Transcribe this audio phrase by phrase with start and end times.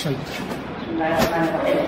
[0.00, 1.84] الرحيم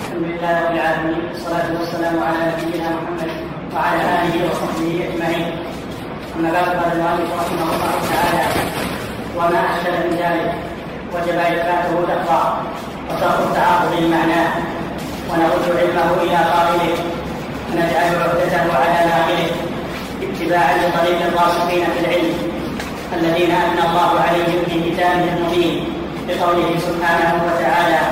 [0.00, 3.30] الحمد لله رب العالمين والصلاة والسلام على نبينا محمد
[3.74, 5.46] وعلى آله وصحبه أجمعين
[6.36, 8.44] أما بعد قال المؤلف رحمه الله تعالى
[9.36, 10.50] وما أشكل من ذلك
[11.14, 12.42] وجب إثباته لفظا
[13.08, 14.50] وترك التعارض لمعناه
[15.30, 16.92] ونرد علمه إلى قائله
[17.68, 19.50] ونجعل عهدته على ناقله
[20.22, 22.34] اتباعا لطريق الراسخين في العلم
[23.16, 25.99] الذين أثنى الله عليهم في كتابه المبين
[26.30, 28.02] بقوله سبحانه وتعالى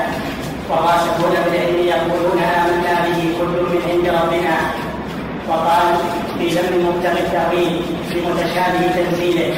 [0.70, 4.56] والراسخون في العلم يقولون آمنا به كل من عند ربنا.
[5.48, 5.94] وقال
[6.38, 9.54] في ذم مبتغي التأويل بمتشابه تنزيله.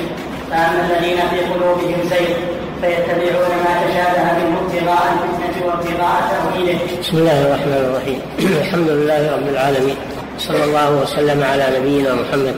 [0.51, 2.37] فأما الذين في قلوبهم زيغ
[2.81, 6.79] فيتبعون ما تشابه منه ابتغاء الفتنة وابتغاء تأويله.
[7.01, 8.21] بسم الله الرحمن الرحيم.
[8.63, 9.97] الحمد لله رب العالمين.
[10.39, 12.57] صلى الله وسلم على نبينا محمد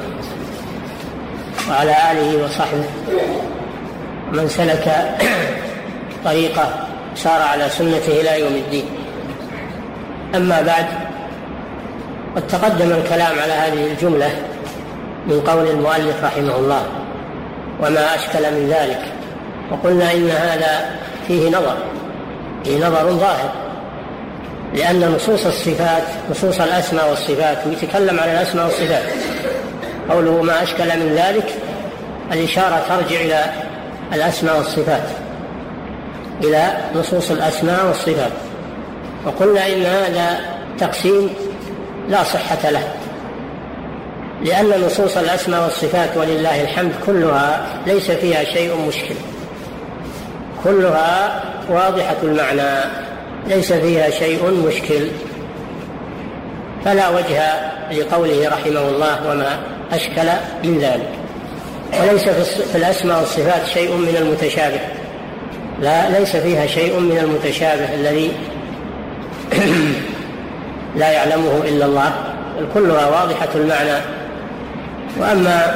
[1.71, 2.85] وعلى آله وصحبه.
[4.33, 4.87] من سلك
[6.25, 6.75] طريقة
[7.15, 8.85] سار على سنته إلى يوم الدين.
[10.35, 10.87] أما بعد
[12.37, 14.31] قد تقدم الكلام على هذه الجملة
[15.27, 16.83] من قول المؤلف رحمه الله
[17.81, 19.01] وما أشكل من ذلك
[19.71, 20.91] وقلنا إن هذا
[21.29, 21.77] فيه نظر
[22.65, 23.53] فيه نظر ظاهر
[24.75, 29.03] لأن نصوص الصفات نصوص الأسماء والصفات يتكلم عن الأسماء والصفات.
[30.11, 31.55] قوله ما أشكل من ذلك
[32.33, 33.45] الإشارة ترجع إلى
[34.13, 35.09] الأسماء والصفات.
[36.45, 38.33] إلى نصوص الأسماء والصفات.
[39.27, 40.41] وقلنا إن هذا
[40.79, 41.31] تقسيم
[42.09, 42.93] لا صحة له
[44.45, 49.15] لأن نصوص الأسماء والصفات ولله الحمد كلها ليس فيها شيء مشكل.
[50.65, 52.85] كلها واضحة المعنى
[53.47, 55.09] ليس فيها شيء مشكل.
[56.85, 57.51] فلا وجه
[57.93, 59.59] لقوله رحمه الله وما
[59.93, 60.29] أشكل
[60.65, 61.09] من ذلك.
[62.01, 62.29] وليس
[62.73, 64.81] في الأسماء والصفات شيء من المتشابه.
[65.83, 68.33] لا ليس فيها شيء من المتشابه الذي
[71.01, 72.13] لا يعلمه إلا الله
[72.59, 74.01] بل كلها واضحة المعنى.
[75.21, 75.75] وأما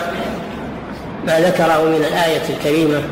[1.26, 3.03] ما ذكره من الآية الكريمة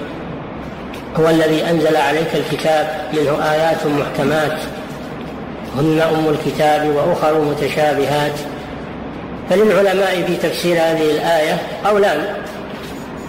[1.17, 4.59] هو الذي أنزل عليك الكتاب منه آيات محكمات
[5.77, 8.33] هن أم الكتاب وأخر متشابهات.
[9.51, 12.37] فللعلماء في تفسير هذه الآية قولان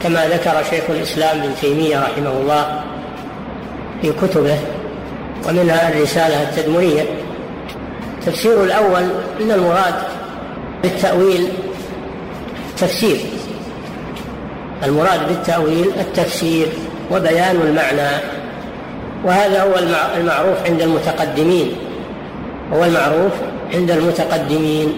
[0.03, 2.84] كما ذكر شيخ الإسلام ابن تيمية رحمه الله
[4.05, 4.57] في كتبه
[5.47, 7.05] ومنها الرسالة التدمرية
[8.19, 9.03] التفسير الأول
[9.41, 9.93] أن المراد
[10.83, 11.47] بالتأويل
[12.77, 13.17] تفسير
[14.83, 16.67] المراد بالتأويل التفسير
[17.11, 18.21] وبيان المعنى.
[19.23, 19.73] وهذا هو
[20.17, 21.75] المعروف عند المتقدمين.
[22.73, 23.31] هو المعروف
[23.73, 24.93] عند المتقدمين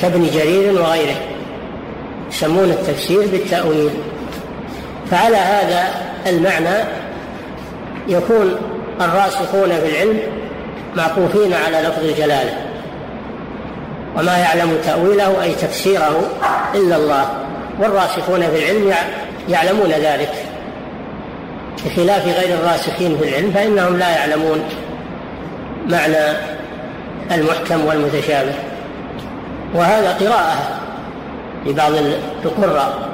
[0.00, 1.16] كابن جرير وغيره.
[2.32, 3.90] يسمون التفسير بالتأويل.
[5.10, 5.84] فعلى هذا
[6.26, 7.03] المعنى
[8.08, 8.56] يكون
[9.00, 10.20] الراسخون في العلم
[10.96, 12.54] معطوفين على لفظ الجلالة.
[14.18, 16.22] وما يعلم تأويله أي تفسيره
[16.74, 17.26] إلا الله.
[17.80, 18.94] والراسخون في العلم
[19.48, 20.32] يعلمون ذلك.
[21.86, 24.60] بخلاف غير الراسخين في العلم فإنهم لا يعلمون
[25.86, 26.36] معنى
[27.32, 28.54] المحكم والمتشابه.
[29.74, 30.56] وهذا قراءة
[31.66, 31.92] لبعض
[32.44, 33.08] القراء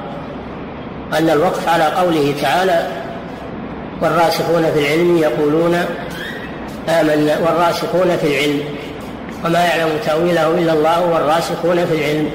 [1.19, 2.87] أن الوقف على قوله تعالى
[4.03, 5.85] والراسخون في العلم يقولون
[6.89, 8.61] آمنا والراسخون في العلم
[9.45, 12.31] وما يعلم تأويله إلا الله والراسخون في العلم.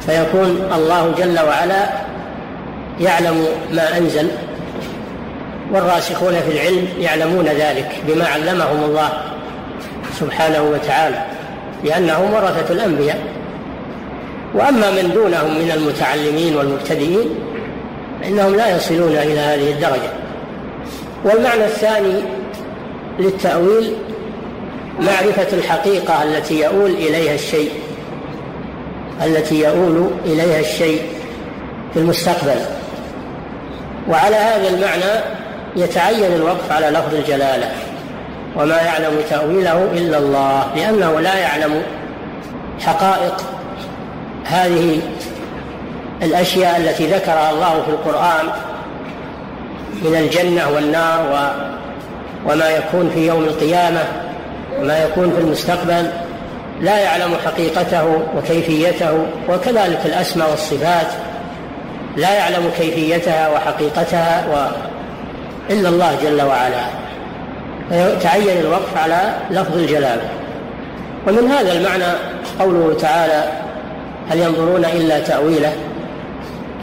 [0.00, 1.88] فيكون الله جل وعلا
[3.00, 4.28] يعلم ما أنزل
[5.72, 9.08] والراسخون في العلم يعلمون ذلك بما علمهم الله
[10.20, 11.24] سبحانه وتعالى
[11.84, 13.18] لأنهم ورثة الأنبياء.
[14.54, 17.28] وأما من دونهم من المتعلمين والمبتدئين
[18.22, 20.27] فإنهم لا يصلون إلى هذه الدرجة.
[21.24, 22.22] والمعنى الثاني
[23.18, 23.94] للتأويل
[25.00, 27.70] معرفة الحقيقة التي يؤول إليها الشيء
[29.24, 31.02] التي يؤول إليها الشيء
[31.94, 32.60] في المستقبل.
[34.08, 35.24] وعلى هذا المعنى
[35.76, 37.70] يتعين الوقف على لفظ الجلالة
[38.56, 41.82] وما يعلم تأويله إلا الله لأنه لا يعلم
[42.80, 43.36] حقائق
[44.44, 45.00] هذه
[46.22, 48.48] الأشياء التي ذكرها الله في القرآن
[50.02, 51.68] من الجنة والنار و
[52.50, 54.00] وما يكون في يوم القيامة
[54.80, 56.10] وما يكون في المستقبل
[56.80, 61.06] لا يعلم حقيقته وكيفيته وكذلك الأسماء والصفات
[62.16, 64.66] لا يعلم كيفيتها وحقيقتها و...
[65.72, 66.84] إلا الله جل وعلا.
[67.90, 70.28] فيتعين الوقف على لفظ الجلالة
[71.26, 72.04] ومن هذا المعنى
[72.60, 73.44] قوله تعالى
[74.30, 75.72] هل ينظرون إلا تأويله؟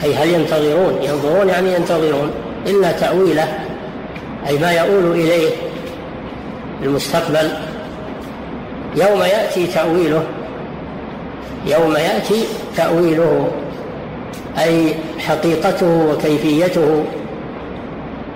[0.04, 2.32] أي هل ينتظرون؟ ينظرون يعني ينتظرون.
[2.66, 3.60] إلا تأويله
[4.48, 5.50] أي ما يؤول إليه
[6.84, 7.52] المستقبل.
[8.96, 10.24] يوم يأتي تأويله
[11.66, 12.44] يوم يأتي
[12.78, 13.52] تأويله
[14.58, 17.04] أي حقيقته وكيفيته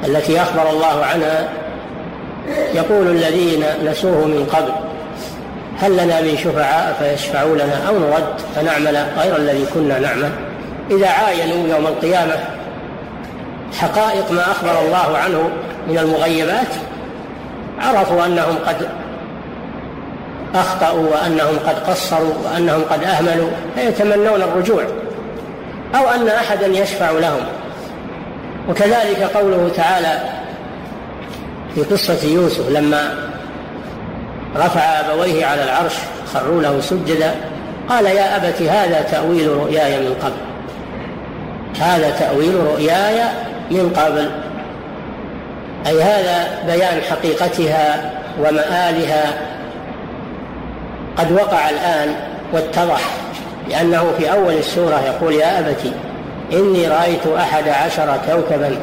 [0.05, 1.49] التي أخبر الله عنها.
[2.73, 4.71] يقول الذين نسوه من قبل
[5.79, 10.31] هل لنا من شفعاء فيشفعوا لنا أو نرد؟ فنعمل غير الذي كنا نعمل.
[10.91, 12.58] إذا عاينوا يوم القيامة
[13.73, 15.49] حقائق ما أخبر الله عنه
[15.87, 16.67] من المغيبات
[17.79, 18.89] عرفوا أنهم قد
[20.55, 24.83] أخطأوا وأنهم قد قصروا وأنهم قد أهملوا فيتمنون الرجوع
[25.95, 27.41] أو أن أحدا يشفع لهم.
[28.69, 30.21] وكذلك قوله تعالى
[31.75, 33.29] في قصة يوسف لما
[34.55, 35.93] رفع أبويه على العرش
[36.33, 37.35] خروا له سجدا
[37.89, 40.49] قال يا أبت هذا تأويل رؤياي من قبل
[41.85, 43.23] هذا تأويل رؤياي
[43.71, 44.29] من قبل.
[45.87, 49.33] أي هذا بيان حقيقتها ومآلها
[51.17, 52.15] قد وقع الآن
[52.53, 53.01] واتضح
[53.69, 55.93] لأنه في أول السورة يقول يا أبت
[56.53, 58.75] إني رأيت أحد عشر كوكبا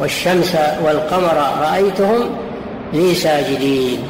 [0.00, 2.30] والشمس والقمر رأيتهم
[2.92, 4.08] لي ساجدين.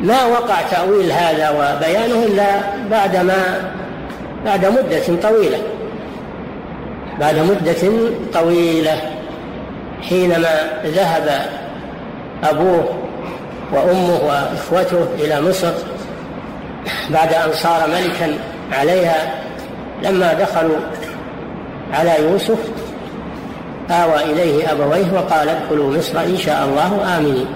[0.00, 2.46] ما وقع تأويل هذا وبيانه إلا
[2.90, 3.72] بعد ما
[4.44, 5.58] بعد مدة طويلة.
[7.20, 9.00] بعد مدة طويلة
[10.08, 11.46] حينما ذهب
[12.44, 12.88] أبوه
[13.72, 15.72] وأمه وإخوته إلى مصر
[17.10, 18.38] بعد أن صار ملكا
[18.72, 19.34] عليها
[20.02, 20.76] لما دخلوا
[21.92, 22.58] على يوسف
[23.90, 27.46] آوى إليه أبويه وقال ادخلوا مصر إن شاء الله آمنين.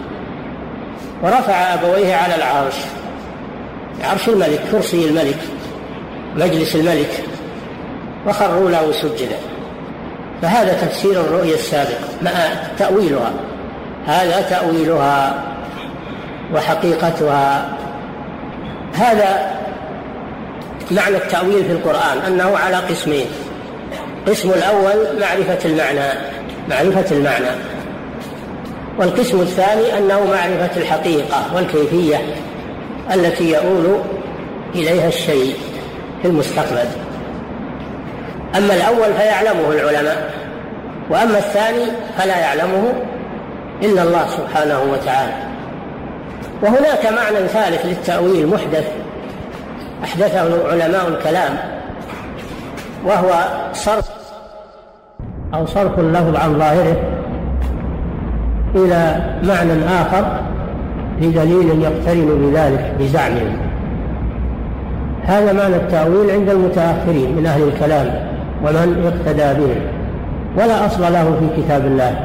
[1.22, 2.74] ورفع أبويه على العرش
[4.04, 5.38] عرش الملك كرسي الملك
[6.36, 7.24] مجلس الملك
[8.26, 9.36] وخروا له سجدا.
[10.42, 12.30] فهذا تفسير الرؤيا السابقة مع
[12.78, 13.32] تأويلها.
[14.06, 15.44] هذا تأويلها
[16.54, 17.68] وحقيقتها.
[18.94, 19.52] هذا
[20.90, 23.26] معنى التأويل في القرآن أنه على قسمين.
[24.26, 26.18] القسم الأول معرفة المعنى
[26.70, 27.50] معرفة المعنى.
[28.98, 32.20] والقسم الثاني أنه معرفة الحقيقة والكيفية
[33.14, 34.00] التي يؤول
[34.74, 35.54] إليها الشيء
[36.22, 36.88] في المستقبل.
[38.56, 40.30] أما الأول فيعلمه العلماء
[41.10, 41.84] وأما الثاني
[42.18, 42.92] فلا يعلمه
[43.82, 45.32] إلا الله سبحانه وتعالى.
[46.62, 48.88] وهناك معنى ثالث للتأويل محدث
[50.04, 51.56] أحدثه علماء الكلام
[53.06, 53.30] وهو
[53.72, 54.10] صرف
[55.54, 56.96] أو صرف اللفظ عن ظاهره
[58.74, 60.40] إلى معنى آخر
[61.20, 63.56] بدليل يقترن بذلك بزعمهم
[65.24, 68.31] هذا معنى التأويل عند المتأخرين من أهل الكلام.
[68.62, 69.80] ومن اقتدى بهم
[70.58, 72.20] ولا أصل له في كتاب الله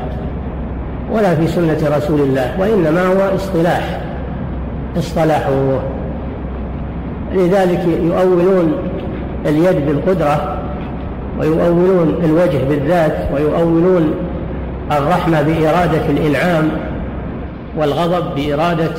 [1.13, 4.07] ولا في سنة رسول الله وإنما هو اصطلاح.
[4.97, 5.81] اصطلحوه
[7.33, 8.73] لذلك يؤولون
[9.45, 10.57] اليد بالقدرة
[11.39, 14.13] ويؤولون الوجه بالذات ويؤولون
[14.91, 16.69] الرحمة بإرادة الإنعام
[17.77, 18.91] والغضب بإرادة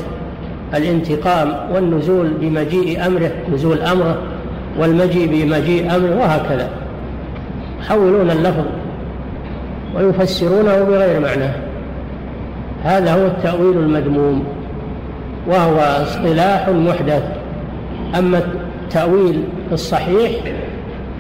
[0.74, 4.18] الانتقام والنزول بمجيء أمره نزول أمره
[4.78, 6.68] والمجيء بمجيء أمره وهكذا.
[7.80, 8.64] يحولون اللفظ
[9.96, 11.52] ويفسرونه بغير معناه
[12.84, 14.44] هذا هو التأويل المذموم
[15.48, 17.22] وهو اصطلاح محدث.
[18.18, 18.40] أما
[18.84, 20.30] التأويل الصحيح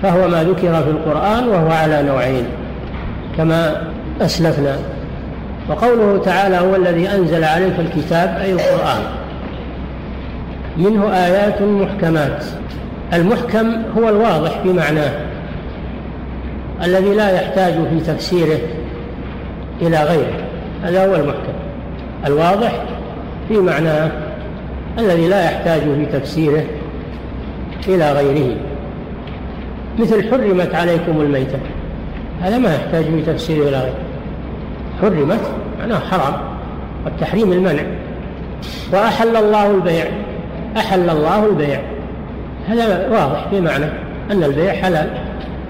[0.02, 2.44] فهو ما ذكر في القرآن وهو على نوعين
[3.36, 3.82] كما
[4.20, 4.76] أسلفنا.
[5.68, 9.02] وقوله تعالى هو الذي أنزل عليك الكتاب أي القرآن.
[10.76, 12.44] منه آيات محكمات.
[13.12, 15.10] المحكم هو الواضح في معناه.
[16.82, 18.58] الذي لا يحتاج في تفسيره
[19.82, 20.44] إلى غيره.
[20.82, 21.52] هذا هو المحكم.
[22.26, 22.72] الواضح
[23.48, 24.10] في معناه
[24.98, 26.64] الذي لا يحتاج في تفسيره
[27.88, 28.56] إلى غيره.
[29.98, 31.58] مثل حرمت عليكم الميتة.
[32.42, 33.94] هذا ما يحتاج في تفسيره إلى غيره.
[35.00, 35.40] حرمت
[35.80, 36.34] معناه حرام.
[37.04, 37.82] والتحريم المنع.
[38.92, 40.04] وأحل الله البيع.
[40.76, 41.80] أحل الله البيع.
[42.68, 43.86] هذا واضح في معنى
[44.30, 45.27] أن البيع حلال.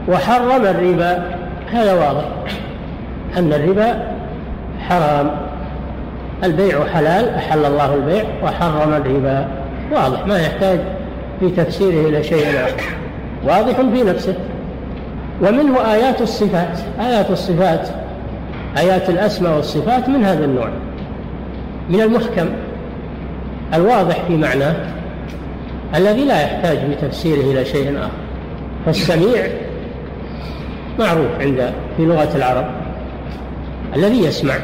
[0.09, 1.23] وحرم الربا.
[1.73, 2.25] هذا واضح.
[3.37, 4.03] أن الربا
[4.89, 5.31] حرام.
[6.45, 9.49] البيع حلال أحل الله البيع وحرم الربا.
[9.93, 10.27] واضح.
[10.27, 10.81] ما يحتاج
[11.41, 12.83] في تفسيره إلى شيء آخر
[13.45, 14.35] واضح في نفسه.
[15.43, 16.79] ومنه آيات الصفات.
[17.01, 17.89] آيات الصفات
[18.79, 20.69] آيات الأسماء والصفات من هذا النوع.
[21.91, 22.49] من المحكم.
[23.75, 24.77] الواضح في معناه.
[25.95, 28.11] الذي لا يحتاج في تفسيره إلى شيء آخر.
[28.87, 29.47] فالسميع
[30.99, 32.65] معروف عند في لغة العرب
[33.97, 34.55] الذي يسمع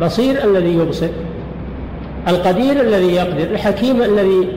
[0.00, 1.08] بصير الذي يبصر
[2.28, 4.48] القدير الذي يقدر الحكيم الذي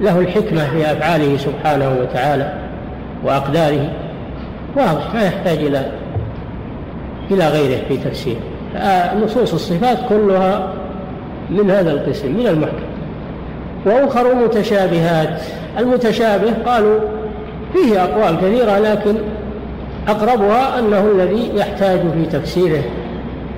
[0.00, 2.52] له الحكمة في أفعاله سبحانه وتعالى
[3.24, 3.90] وأقداره.
[4.76, 5.86] واضح ما يحتاج إلى
[7.30, 8.36] إلى غيره في تفسير.
[9.24, 10.72] نصوص الصفات كلها
[11.50, 12.92] من هذا القسم من المحكم.
[13.86, 15.42] وأخر متشابهات
[15.78, 17.00] المتشابه قالوا
[17.72, 19.14] فيه أقوال كثيرة لكن
[20.08, 22.82] أقربها أنه الذي يحتاج في تفسيره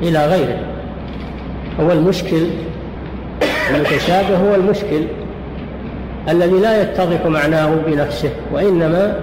[0.03, 0.59] إلى غيره.
[1.81, 2.47] هو المشكل
[3.75, 5.03] المتشابه هو المشكل
[6.29, 9.17] الذي لا يتضح معناه بنفسه وإنما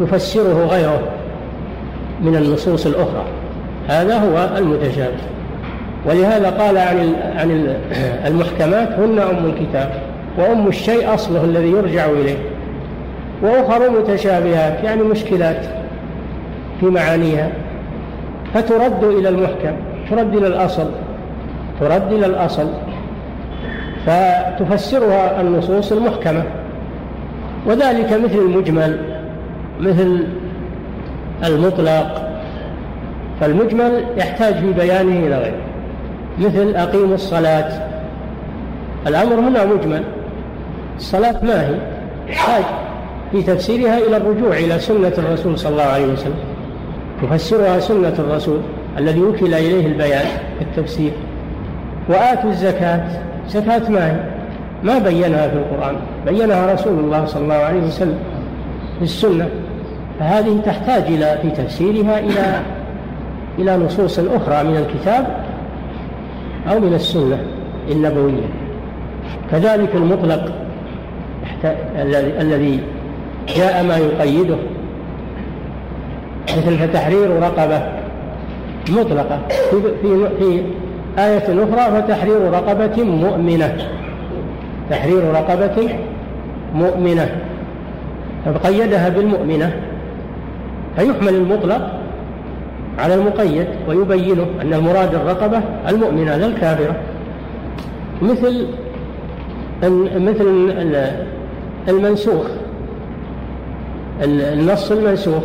[0.00, 1.02] يفسره غيره
[2.22, 3.24] من النصوص الأخرى.
[3.88, 5.22] هذا هو المتشابه.
[6.06, 7.76] ولهذا قال عن عن
[8.26, 9.92] المحكمات هن أم الكتاب
[10.38, 12.38] وأم الشيء أصله الذي يرجع إليه.
[13.42, 15.81] وأخر متشابهات يعني مشكلات.
[16.82, 17.50] في معانيها
[18.54, 19.72] فترد إلى المحكم
[20.10, 20.90] ترد إلى الأصل
[21.80, 22.66] ترد إلى الأصل
[24.06, 26.42] فتفسرها النصوص المحكمة.
[27.66, 28.98] وذلك مثل المجمل
[29.80, 30.26] مثل
[31.44, 32.28] المطلق.
[33.40, 35.62] فالمجمل يحتاج في بيانه إلى غيره
[36.38, 37.88] مثل أقيموا الصلاة.
[39.06, 40.02] الأمر هنا مجمل
[40.96, 41.74] الصلاة ما هي؟
[43.32, 46.51] في تفسيرها إلى الرجوع إلى سنة الرسول صلى الله عليه وسلم.
[47.22, 48.58] تفسرها سنة الرسول
[48.98, 50.26] الذي وكل إليه البيان
[50.60, 51.12] التفسير.
[52.08, 53.04] وآتوا الزكاة
[53.48, 54.16] زكاة ما هي
[54.84, 58.18] ما بينها في القرآن بينها رسول الله صلى الله عليه وسلم
[58.98, 59.48] في السنة.
[60.18, 62.60] فهذه تحتاج إلى في تفسيرها إلى
[63.58, 65.44] إلى نصوص أخرى من الكتاب
[66.70, 67.38] أو من السنة
[67.90, 68.46] النبوية.
[69.50, 70.52] كذلك المطلق
[72.40, 72.80] الذي
[73.56, 74.56] جاء ما يقيده
[76.48, 77.82] مثل فتحرير رقبة
[78.90, 79.38] مطلقة.
[79.70, 79.76] في,
[80.38, 80.62] في,
[81.18, 83.76] آية أخرى فتحرير رقبة مؤمنة.
[84.90, 85.88] تحرير رقبة
[86.74, 87.36] مؤمنة.
[88.44, 89.72] فقيدها بالمؤمنة.
[90.96, 91.90] فيحمل المطلق
[92.98, 96.94] على المقيد ويبينه أن المراد الرقبة المؤمنة لا الكافرة.
[98.22, 98.66] مثل
[100.16, 100.72] مثل
[101.88, 102.46] المنسوخ.
[104.22, 105.42] النص المنسوخ.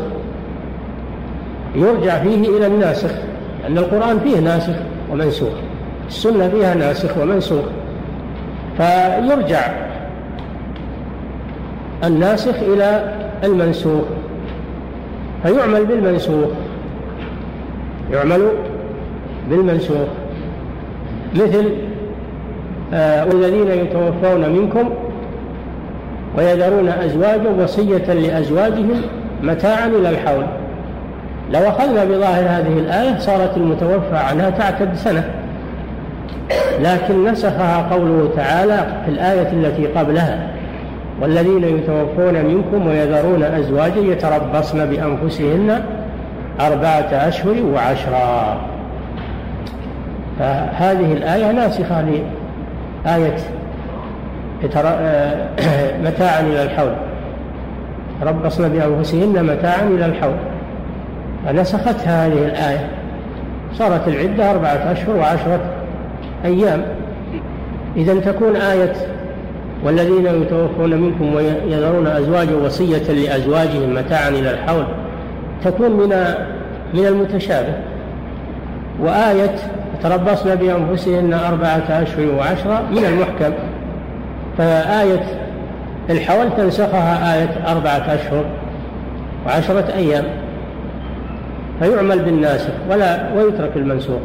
[1.76, 3.12] يرجع فيه إلى الناسخ
[3.68, 4.76] أن القرآن فيه ناسخ
[5.12, 5.54] ومنسوخ
[6.08, 7.66] السنة فيها ناسخ ومنسوخ.
[8.78, 9.62] فيرجع
[12.04, 14.04] الناسخ إلى المنسوخ
[15.44, 16.50] فيعمل بالمنسوخ
[18.12, 18.48] يعمل
[19.50, 20.08] بالمنسوخ.
[21.36, 21.66] مثل
[22.94, 24.90] آه والذين يتوفون منكم
[26.38, 29.02] ويذرون أزواجا وصية لأزواجهم
[29.44, 30.46] متاعا إلى الحول.
[31.54, 35.24] لو أخذنا بظاهر هذه الآية صارت المتوفى عنها تعتد سنة.
[36.82, 40.48] لكن نسخها قوله تعالى في الآية التي قبلها
[41.22, 45.84] والذين يتوفون منكم ويذرون أزواجا يتربصن بأنفسهن
[46.60, 48.58] أربعة أشهر وعشرا.
[50.40, 53.38] فهذه الآية ناسخة لآية
[56.06, 56.94] متاعا إلى الحول.
[58.22, 60.57] تربصن بأنفسهن متاعا إلى الحول.
[61.48, 62.90] فنسخت هذه الآية.
[63.74, 65.60] صارت العدة أربعة أشهر وعشرة
[66.46, 66.84] أيام.
[67.96, 68.94] إذا تكون آية
[69.84, 74.86] والذين يتوفون منكم ويذرون أزواجا وصية لأزواجهم متاعا إلى الحول
[75.64, 76.10] تكون من
[76.94, 77.74] من المتشابه.
[79.02, 79.56] وآية
[80.04, 83.54] تربصن بأنفسهن أربعة أشهر وعشرة من المحكم.
[84.58, 85.24] فآية
[86.10, 88.46] الحول تنسخها آية أربعة أشهر
[89.46, 90.24] وعشرة أيام.
[91.80, 94.20] فيعمل بالناسخ ولا ويترك المنسوخ.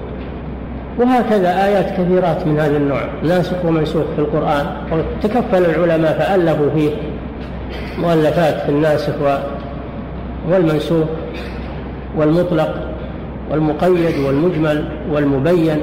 [0.99, 4.67] وهكذا آيات كثيرات من هذا النوع ناسخ ومنسوخ في القرآن.
[5.23, 6.91] تكفل العلماء فألفوا فيه
[7.99, 9.15] مؤلفات في الناسخ
[10.51, 11.07] والمنسوخ
[12.17, 12.75] والمطلق
[13.51, 15.77] والمقيد والمجمل والمبين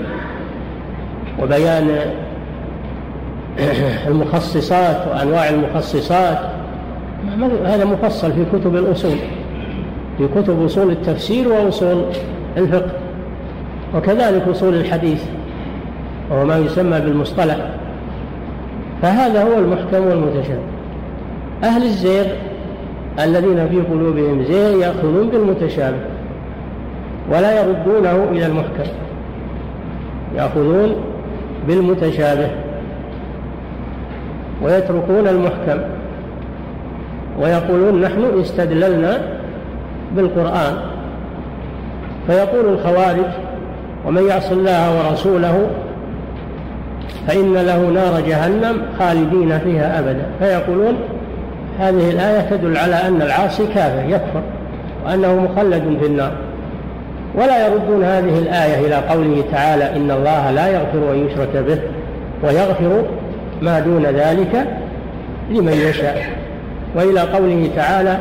[1.41, 1.99] وبيان
[4.07, 6.37] المخصصات وأنواع المخصصات.
[7.65, 9.17] هذا مفصل في كتب الأصول.
[10.19, 12.03] في كتب أصول التفسير وأصول
[12.57, 12.91] الفقه
[13.95, 15.23] وكذلك أصول الحديث
[16.31, 17.57] وهو ما يسمى بالمصطلح.
[19.01, 20.61] فهذا هو المحكم والمتشابه.
[21.63, 22.25] أهل الزيغ
[23.19, 25.97] الذين في قلوبهم زيغ يأخذون بالمتشابه
[27.31, 28.89] ولا يردونه إلى المحكم
[30.35, 30.95] يأخذون
[31.67, 32.49] بالمتشابه
[34.63, 35.79] ويتركون المحكم
[37.41, 39.38] ويقولون نحن استدللنا
[40.15, 40.73] بالقرآن
[42.27, 43.25] فيقول الخوارج
[44.05, 45.67] ومن يعص الله ورسوله
[47.27, 50.25] فإن له نار جهنم خالدين فيها أبدا.
[50.39, 50.93] فيقولون
[51.79, 54.41] هذه الآية تدل على أن العاصي كافر يكفر
[55.05, 56.31] وأنه مخلد في النار.
[57.35, 61.79] ولا يردون هذه الآية إلى قوله تعالى إن الله لا يغفر أن يشرك به
[62.43, 63.03] ويغفر
[63.61, 64.67] ما دون ذلك
[65.49, 66.25] لمن يشاء.
[66.95, 68.17] وإلى قوله تعالى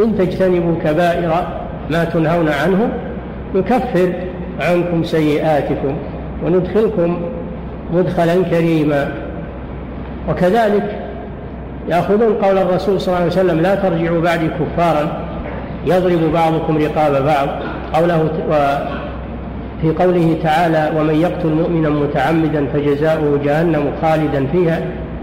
[0.00, 1.46] إن تجتنبوا كبائر
[1.90, 2.88] ما تنهون عنه
[3.54, 4.12] نكفر
[4.60, 5.96] عنكم سيئاتكم
[6.44, 7.20] وندخلكم
[7.92, 9.12] مدخلا كريما.
[10.30, 10.98] وكذلك
[11.88, 15.08] يأخذون قول الرسول صلى الله عليه وسلم لا ترجعوا بعدي كفارا
[15.86, 17.48] يضرب بعضكم رقاب بعض.
[17.94, 18.28] قوله
[19.82, 24.80] في قوله تعالى ومن يقتل مؤمنا متعمدا فجزاؤه جهنم خالدا فيها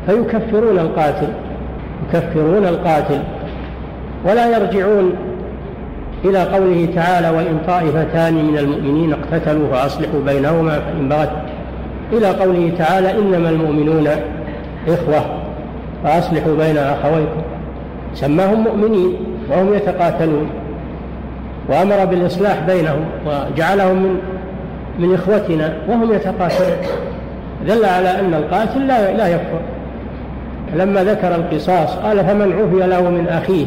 [0.08, 1.27] فيكفرون القاتل
[2.13, 3.20] يكفرون القاتل.
[4.25, 5.13] ولا يرجعون
[6.25, 11.32] إلى قوله تعالى وإن طائفتان من المؤمنين اقتتلوا فأصلحوا بينهما فإن بغت.
[12.13, 14.08] إلى قوله تعالى إنما المؤمنون
[14.88, 15.25] إخوة
[16.03, 17.41] فأصلحوا بين أخويكم.
[18.13, 19.13] سماهم مؤمنين
[19.50, 20.50] وهم يتقاتلون.
[21.70, 24.17] وأمر بالإصلاح بينهم وجعلهم من
[25.00, 26.77] من إخوتنا وهم يتقاتلون.
[27.67, 29.60] دل على أن القاتل لا لا يكفر.
[30.75, 33.65] لما ذكر القصاص قال فمن عفي له من أخيه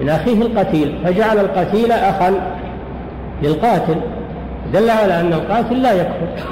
[0.00, 2.32] من أخيه القتيل فجعل القتيل أخا
[3.42, 3.96] للقاتل
[4.72, 6.46] دل على أن القاتل لا يكفر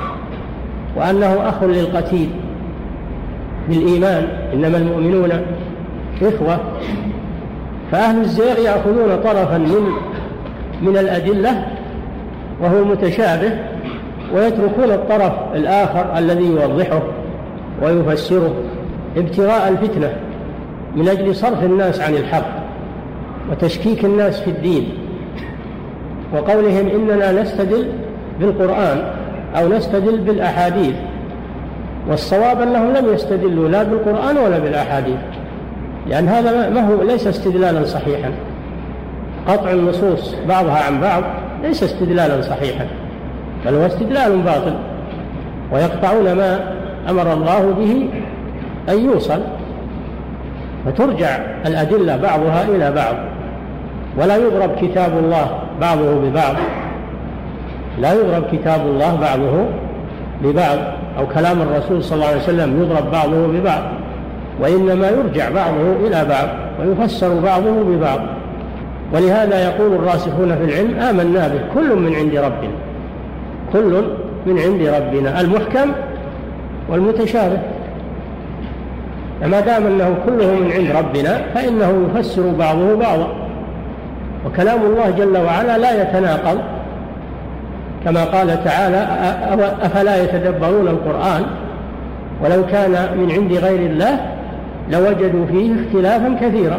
[0.96, 2.30] وأنه أخ للقتيل
[3.68, 5.30] بالإيمان إنما المؤمنون
[6.22, 6.60] إخوة.
[7.92, 9.90] فأهل الزيغ يأخذون طرفا من
[10.82, 11.66] من الأدلة
[12.60, 13.52] وهو المتشابه
[14.34, 17.02] ويتركون الطرف الآخر الذي يوضحه
[17.82, 18.54] ويفسره
[19.16, 20.12] ابتغاء الفتنة
[20.96, 22.63] من أجل صرف الناس عن الحق.
[23.50, 24.88] وتشكيك الناس في الدين
[26.32, 27.86] وقولهم إننا نستدل
[28.40, 29.04] بالقرآن
[29.56, 30.94] أو نستدل بالأحاديث
[32.08, 35.18] والصواب أنهم لم يستدلوا لا بالقرآن ولا بالأحاديث
[36.08, 38.30] لأن هذا ما هو ليس استدلالا صحيحا.
[39.48, 41.22] قطع النصوص بعضها عن بعض
[41.62, 42.86] ليس استدلالا صحيحا
[43.66, 44.74] بل هو استدلال باطل.
[45.72, 46.74] ويقطعون ما
[47.10, 48.08] أمر الله به
[48.88, 49.40] أن يوصل.
[50.86, 53.14] فترجع الأدلة بعضها إلى بعض.
[54.18, 56.54] ولا يضرب كتاب الله بعضه ببعض.
[58.00, 59.66] لا يضرب كتاب الله بعضه
[60.42, 60.78] ببعض.
[61.18, 63.82] أو كلام الرسول صلى الله عليه وسلم يضرب بعضه ببعض.
[64.60, 66.48] وإنما يرجع بعضه إلى بعض.
[66.80, 68.20] ويفسر بعضه ببعض.
[69.12, 71.60] ولهذا يقول الراسخون في العلم آمنا به.
[71.74, 72.74] كل من عند ربنا.
[73.72, 74.02] كل
[74.46, 75.40] من عند ربنا.
[75.40, 75.92] المحكم
[76.88, 77.58] والمتشابه.
[79.40, 83.28] فما دام أنه كله من عند ربنا فإنه يفسر بعضه بعضا.
[84.46, 86.58] وكلام الله جل وعلا لا يتناقض.
[88.04, 89.06] كما قال تعالى
[89.82, 91.42] أفلا يتدبرون القرآن؟
[92.44, 94.20] ولو كان من عند غير الله
[94.90, 96.78] لوجدوا فيه اختلافا كثيرا.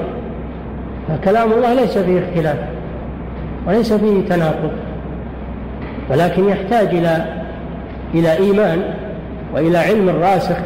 [1.10, 2.58] فكلام الله ليس فيه اختلاف
[3.68, 4.72] وليس فيه تناقض.
[6.10, 7.26] ولكن يحتاج إلى
[8.14, 8.82] إلى إيمان
[9.54, 10.58] وإلى علم راسخ.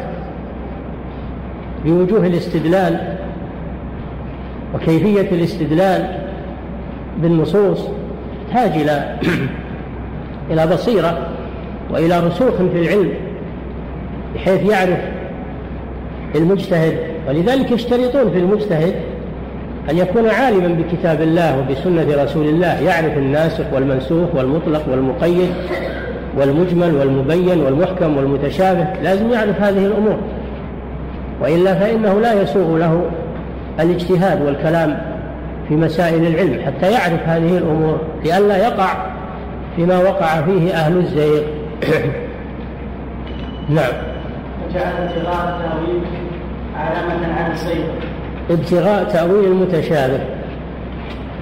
[1.84, 3.16] بوجوه الاستدلال
[4.74, 6.18] وكيفية الاستدلال
[7.22, 7.78] بالنصوص
[8.50, 9.16] يحتاج إلى
[10.50, 11.28] إلى بصيرة
[11.90, 13.12] وإلى رسوخ في العلم
[14.34, 14.98] بحيث يعرف
[16.34, 16.98] المجتهد.
[17.28, 18.94] ولذلك يشترطون في المجتهد
[19.90, 25.50] أن يكون عالما بكتاب الله وبسنة رسول الله يعرف الناسخ والمنسوخ والمطلق والمقيد
[26.38, 28.86] والمجمل والمبين والمحكم والمتشابه.
[29.02, 30.18] لازم يعرف هذه الأمور.
[31.40, 33.10] وإلا فإنه لا يسوغ له
[33.80, 34.98] الاجتهاد والكلام
[35.68, 38.92] في مسائل العلم حتى يعرف هذه الأمور لئلا يقع
[39.76, 41.42] فيما وقع فيه أهل الزيغ.
[43.76, 43.92] نعم.
[44.68, 46.02] وجعل ابتغاء التأويل
[46.76, 47.84] علامة على الزيغ.
[48.50, 50.20] ابتغاء تأويل المتشابه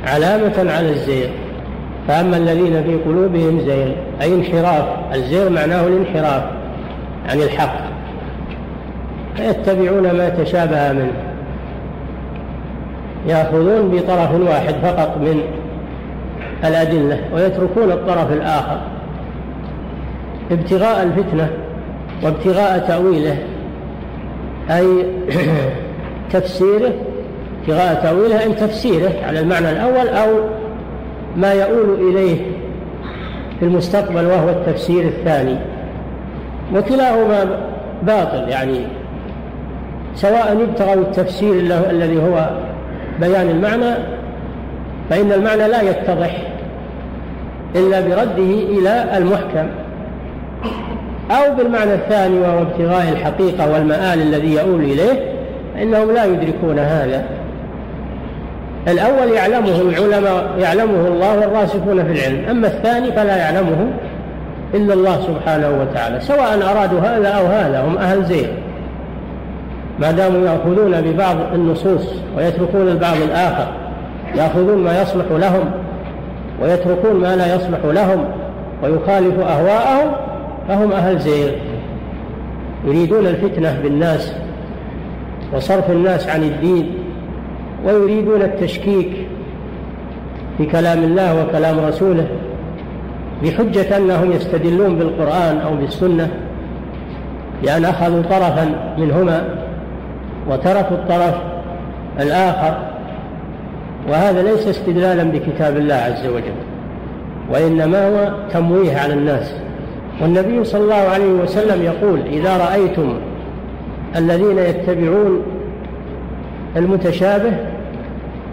[0.06, 1.28] علامة على الزيغ.
[2.08, 4.84] فأما الذين في قلوبهم زيغ أي انحراف
[5.14, 6.42] الزيغ معناه الانحراف
[7.28, 7.87] عن الحق.
[9.38, 11.12] فيتبعون ما تشابه منه.
[13.26, 15.40] يأخذون بطرف واحد فقط من
[16.64, 18.78] الأدلة ويتركون الطرف الآخر.
[20.50, 21.50] ابتغاء الفتنة
[22.22, 23.36] وابتغاء تأويله
[24.70, 24.86] أي
[26.32, 26.92] تفسيره
[27.60, 30.28] ابتغاء تأويله أي تفسيره على المعنى الأول أو
[31.36, 32.36] ما يؤول إليه
[33.60, 35.56] في المستقبل وهو التفسير الثاني.
[36.74, 37.60] وكلاهما
[38.02, 38.97] باطل يعني
[40.20, 41.52] سواء ابتغوا التفسير
[41.90, 42.48] الذي هو
[43.20, 43.94] بيان المعنى
[45.10, 46.42] فإن المعنى لا يتضح
[47.76, 49.68] إلا برده إلى المحكم.
[51.30, 55.32] أو بالمعنى الثاني وهو ابتغاء الحقيقة والمآل الذي يؤول إليه
[55.74, 57.24] فإنهم لا يدركون هذا.
[58.88, 62.48] الأول يعلمه العلماء يعلمه الله والراسخون في العلم.
[62.50, 63.90] أما الثاني فلا يعلمه
[64.74, 66.20] إلا الله سبحانه وتعالى.
[66.20, 68.48] سواء أرادوا هذا أو هذا هم أهل زين
[70.00, 72.06] ما داموا يأخذون ببعض النصوص
[72.36, 73.66] ويتركون البعض الآخر
[74.36, 75.70] يأخذون ما يصلح لهم
[76.62, 78.24] ويتركون ما لا يصلح لهم
[78.82, 80.12] ويخالف أهواءهم
[80.68, 81.50] فهم أهل زيغ.
[82.84, 84.32] يريدون الفتنة بالناس
[85.54, 86.94] وصرف الناس عن الدين
[87.86, 89.26] ويريدون التشكيك
[90.58, 92.26] في كلام الله وكلام رسوله
[93.42, 96.28] بحجة أنهم يستدلون بالقرآن أو بالسنة
[97.62, 99.67] لأن أخذوا طرفا منهما.
[100.48, 101.34] وتركوا الطرف
[102.20, 102.78] الآخر
[104.08, 106.58] وهذا ليس استدلالا بكتاب الله عز وجل
[107.50, 109.54] وإنما هو تمويه على الناس.
[110.22, 113.14] والنبي صلى الله عليه وسلم يقول إذا رأيتم
[114.16, 115.42] الذين يتبعون
[116.76, 117.52] المتشابه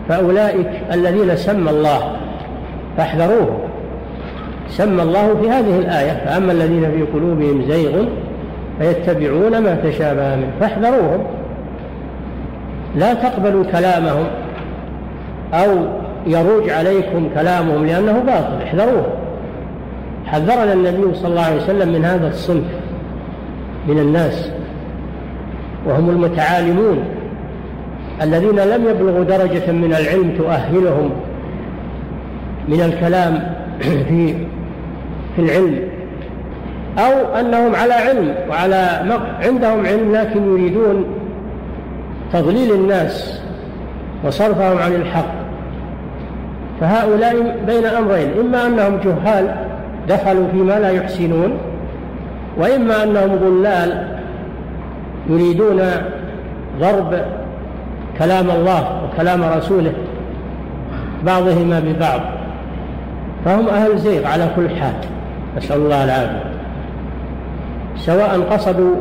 [0.09, 2.15] فأولئك الذين سمى الله
[2.97, 3.59] فاحذروه.
[4.69, 8.05] سمى الله في هذه الآية فأما الذين في قلوبهم زيغ
[8.79, 11.23] فيتبعون ما تشابه منه فاحذروهم.
[12.95, 14.25] لا تقبلوا كلامهم
[15.53, 15.69] أو
[16.27, 19.05] يروج عليكم كلامهم لأنه باطل احذروه.
[20.25, 22.65] حذرنا النبي صلى الله عليه وسلم من هذا الصنف
[23.87, 24.49] من الناس
[25.85, 27.03] وهم المتعالمون
[28.21, 31.11] الذين لم يبلغوا درجة من العلم تؤهلهم
[32.67, 33.55] من الكلام
[34.09, 34.35] في
[35.35, 35.79] في العلم
[36.97, 41.05] أو أنهم على علم وعلى عندهم علم لكن يريدون
[42.33, 43.41] تضليل الناس
[44.25, 45.35] وصرفهم عن الحق.
[46.81, 49.55] فهؤلاء بين أمرين إما أنهم جهال
[50.09, 51.57] دخلوا فيما لا يحسنون
[52.57, 54.07] وإما أنهم ضلال
[55.29, 55.81] يريدون
[56.79, 57.21] ضرب
[58.19, 59.93] كلام الله وكلام رسوله
[61.25, 62.21] بعضهما ببعض.
[63.45, 64.93] فهم أهل زيغ على كل حال.
[65.57, 66.43] نسأل الله العافية.
[67.97, 68.95] سواء قصدوا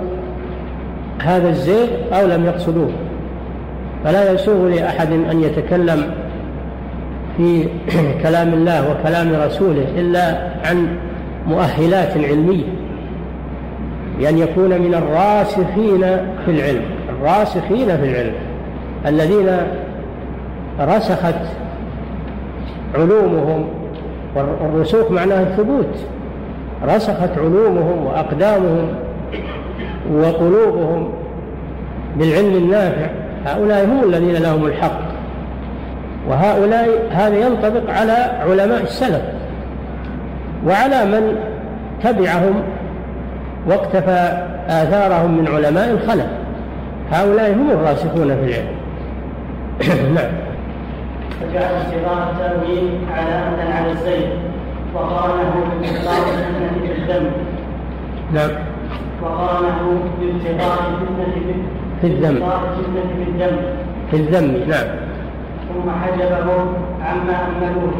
[1.19, 2.91] هذا الزيغ أو لم يقصدوه.
[4.05, 6.15] فلا يسوغ لأحد أن يتكلم
[7.37, 7.69] في
[8.23, 10.97] كلام الله وكلام رسوله إلا عن
[11.47, 12.65] مؤهلات علمية
[14.19, 16.01] بأن يكون من الراسخين
[16.45, 18.35] في العلم الراسخين في العلم
[19.07, 19.49] الذين
[20.81, 21.35] رسخت
[22.95, 23.69] علومهم
[24.37, 26.07] والرسوخ معناه الثبوت
[26.85, 28.89] رسخت علومهم وأقدامهم
[30.15, 31.09] وقلوبهم
[32.17, 33.24] بالعلم النافع.
[33.47, 35.01] هؤلاء هم الذين لهم الحق.
[36.29, 39.23] وهؤلاء هذا ينطبق على علماء السلف
[40.67, 41.37] وعلى من
[42.03, 42.63] تبعهم
[43.67, 46.27] واقتفى آثارهم من علماء الخلف.
[47.13, 48.75] هؤلاء هم الراسخون في العلم.
[50.15, 50.33] نعم.
[51.41, 54.29] فجعل استقامة التأويل علامة على الزيت
[54.95, 57.31] وقارنه بابتغاء الفتنة في الذم
[58.33, 58.51] نعم.
[59.23, 61.63] وقارنه بابتغاء الفتنة في الذم
[62.05, 62.43] في الذم
[64.11, 64.87] في الذم نعم.
[65.69, 67.93] ثم حجبهم عما أملوه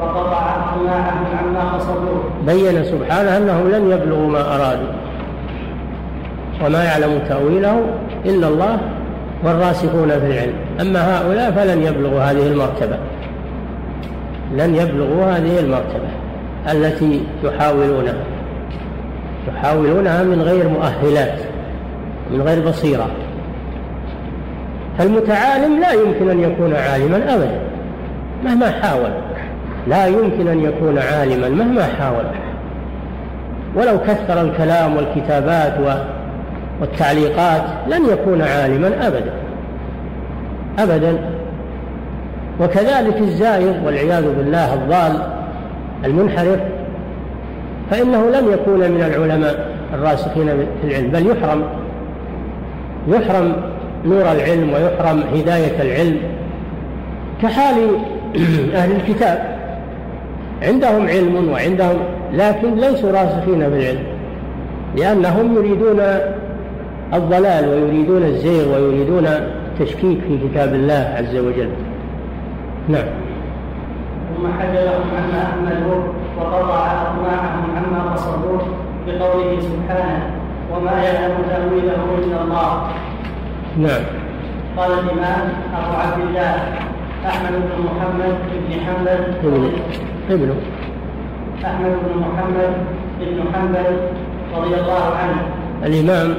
[0.00, 2.24] وقطع أقناعهم عما قصدوه.
[2.46, 4.92] بين سبحانه أنهم لن يبلغوا ما أرادوا
[6.64, 7.82] وما يعلم تأويله
[8.26, 8.78] إلا الله
[9.44, 10.54] والراسخون في العلم.
[10.80, 12.96] أما هؤلاء فلن يبلغوا هذه المرتبة.
[14.56, 16.10] لن يبلغوا هذه المرتبة
[16.72, 18.14] التي يحاولونها
[19.48, 21.49] يحاولونها من غير مؤهلات.
[22.32, 23.06] من غير بصيرة.
[24.98, 27.60] فالمتعالم لا يمكن أن يكون عالما أبدا
[28.44, 29.10] مهما حاول.
[29.88, 32.24] لا يمكن أن يكون عالما مهما حاول.
[33.76, 35.74] ولو كثر الكلام والكتابات
[36.80, 39.32] والتعليقات لن يكون عالما أبدا.
[40.78, 41.18] أبدا.
[42.60, 45.12] وكذلك الزائر والعياذ بالله الضال
[46.04, 46.60] المنحرف
[47.90, 50.46] فإنه لن يكون من العلماء الراسخين
[50.82, 51.62] في العلم بل يحرم.
[53.08, 53.52] يحرم
[54.04, 56.18] نور العلم ويحرم هداية العلم.
[57.42, 57.76] كحال
[58.74, 59.60] أهل الكتاب
[60.62, 61.96] عندهم علم وعندهم
[62.32, 64.02] لكن ليسوا راسخين في العلم
[64.96, 66.00] لأنهم يريدون
[67.14, 71.70] الضلال ويريدون الزيغ ويريدون التشكيك في كتاب الله عز وجل.
[72.88, 73.06] نعم.
[74.36, 78.62] ثم حجبهم عما أهملوه وقطع أطماعهم عما قصدوه
[79.06, 80.39] بقوله سبحانه.
[80.72, 82.88] وما يعلم تأويله إلا الله.
[83.76, 84.02] نعم.
[84.76, 86.54] قال الإمام أبو عبد الله
[87.26, 88.34] أحمد بن محمد
[88.68, 89.20] بن حنبل.
[89.44, 89.70] ابن
[90.30, 90.54] ابن
[91.64, 92.72] أحمد بن محمد
[93.20, 93.96] بن حنبل
[94.56, 95.42] رضي الله عنه.
[95.84, 96.34] الإمام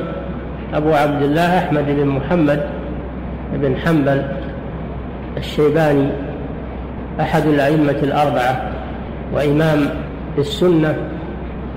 [0.73, 2.69] أبو عبد الله أحمد بن محمد
[3.53, 4.25] بن حنبل
[5.37, 6.09] الشيباني
[7.19, 8.61] أحد الأئمة الأربعة
[9.33, 9.89] وإمام
[10.37, 10.95] السنة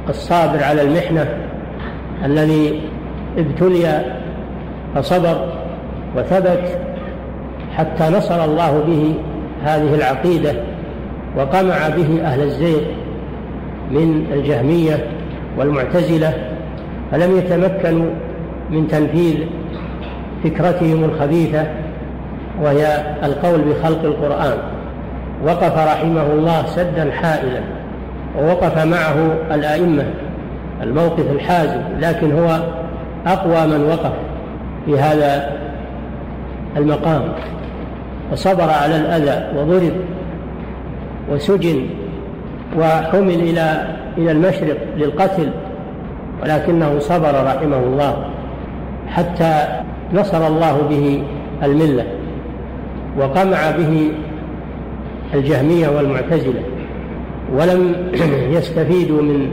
[0.09, 1.27] الصابر على المحنة
[2.25, 2.81] الذي
[3.39, 4.05] ابتلي
[4.95, 5.49] فصبر
[6.17, 6.79] وثبت
[7.77, 9.15] حتى نصر الله به
[9.65, 10.53] هذه العقيدة
[11.37, 12.81] وقمع به أهل الزيغ
[13.91, 15.07] من الجهمية
[15.59, 16.33] والمعتزلة
[17.11, 18.11] فلم يتمكنوا
[18.71, 19.37] من تنفيذ
[20.45, 21.67] فكرتهم الخبيثة
[22.63, 24.59] وهي القول بخلق القرآن.
[25.45, 27.61] وقف رحمه الله سدا حائلا
[28.39, 30.05] ووقف معه الأئمة
[30.83, 32.61] الموقف الحازم لكن هو
[33.27, 34.13] أقوى من وقف
[34.87, 35.51] في هذا
[36.77, 37.23] المقام.
[38.33, 39.93] وصبر على الأذى وضرب
[41.31, 41.87] وسجن
[42.79, 45.51] وحمل إلى إلى المشرق للقتل
[46.43, 48.25] ولكنه صبر رحمه الله
[49.09, 49.67] حتى
[50.13, 51.23] نصر الله به
[51.63, 52.05] الملة
[53.19, 54.11] وقمع به
[55.35, 56.63] الجهمية والمعتزلة
[57.57, 57.95] ولم
[58.57, 59.49] يستفيدوا من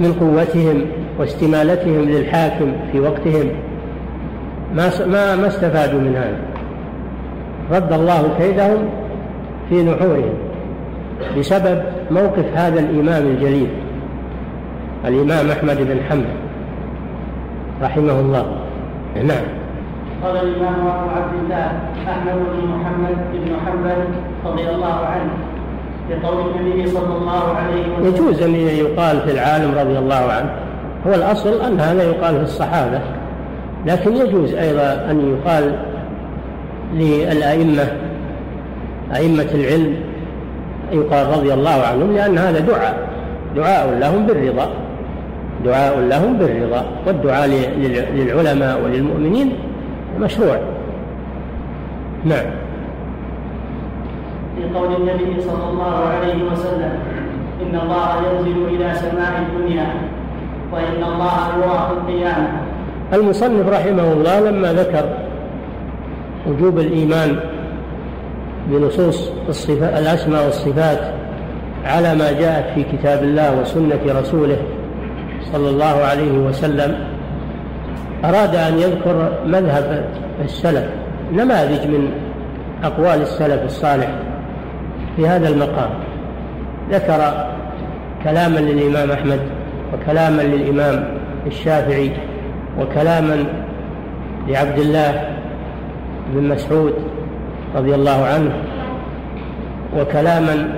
[0.00, 0.86] من قوتهم
[1.18, 3.48] واستمالتهم للحاكم في وقتهم.
[4.74, 6.38] ما ما ما استفادوا من هذا.
[7.70, 8.88] رد الله كيدهم
[9.68, 10.34] في نحورهم
[11.38, 13.68] بسبب موقف هذا الإمام الجليل
[15.04, 16.36] الإمام أحمد بن حنبل
[17.82, 18.56] رحمه الله.
[19.16, 19.44] نعم.
[20.24, 21.72] قال الإمام أبو عبد الله
[22.08, 24.04] أحمد بن محمد بن حنبل
[24.46, 25.30] رضي الله عنه
[26.10, 28.14] لقول النبي صلى الله عليه وسلم.
[28.14, 30.50] يجوز أن يقال في العالم رضي الله عنه
[31.06, 33.00] هو الأصل أن هذا يقال في الصحابة.
[33.86, 35.76] لكن يجوز أيضا أن يقال
[36.94, 37.86] للأئمة
[39.14, 39.96] أئمة العلم
[40.92, 43.08] يقال رضي الله عنهم لأن هذا دعاء
[43.56, 44.68] دعاء لهم بالرضا
[45.64, 47.48] دعاء لهم بالرضا والدعاء
[48.14, 49.52] للعلماء وللمؤمنين
[50.20, 50.58] مشروع.
[52.24, 52.46] نعم.
[54.60, 56.92] في قول النبي صلى الله عليه وسلم
[57.62, 59.86] إن الله ينزل إلى سماء الدنيا
[60.72, 62.48] وإن الله في القيامة.
[63.12, 65.04] المصنف رحمه الله لما ذكر
[66.46, 67.40] وجوب الإيمان
[68.66, 70.98] بنصوص الصفات الأسماء والصفات
[71.84, 74.56] على ما جاءت في كتاب الله وسنة رسوله
[75.52, 76.94] صلى الله عليه وسلم
[78.24, 80.04] أراد أن يذكر مذهب
[80.44, 80.84] السلف.
[81.32, 82.10] نماذج من
[82.84, 84.10] أقوال السلف الصالح؟
[85.16, 85.90] في هذا المقام.
[86.90, 87.46] ذكر
[88.24, 89.40] كلاما للإمام أحمد
[89.94, 91.04] وكلاما للإمام
[91.46, 92.10] الشافعي
[92.80, 93.44] وكلاما
[94.48, 95.28] لعبد الله
[96.34, 96.94] بن مسعود
[97.76, 98.52] رضي الله عنه
[99.98, 100.68] وكلاما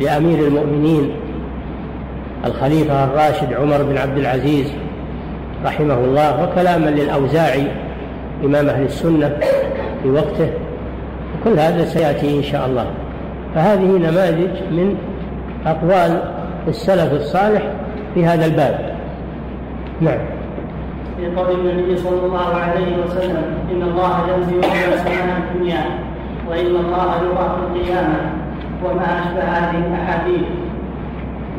[0.00, 1.10] لأمير المؤمنين
[2.44, 4.72] الخليفة الراشد عمر بن عبد العزيز
[5.64, 7.66] رحمه الله وكلاما للأوزاعي
[8.44, 9.36] إمام أهل السنة
[10.02, 10.50] في وقته.
[11.44, 12.86] كل هذا سيأتي إن شاء الله.
[13.54, 14.96] فهذه نماذج من
[15.66, 16.22] أقوال
[16.68, 17.62] السلف الصالح
[18.14, 18.94] في هذا الباب.
[20.00, 20.18] نعم.
[21.16, 25.84] في قول النبي صلى الله عليه وسلم إن الله ينزل إلى سماء الدنيا
[26.50, 28.16] وإن الله في القيامة
[28.84, 30.42] وما أشبه هذه الأحاديث.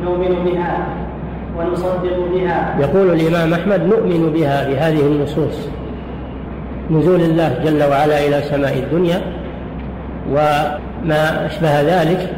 [0.04, 0.86] نؤمن بها
[1.58, 2.76] ونصدق بها.
[2.80, 5.68] يقول الإمام أحمد نؤمن بها بهذه النصوص.
[6.90, 9.20] نزول الله جل وعلا إلى سماء الدنيا
[11.06, 12.30] وما أشبه ذلك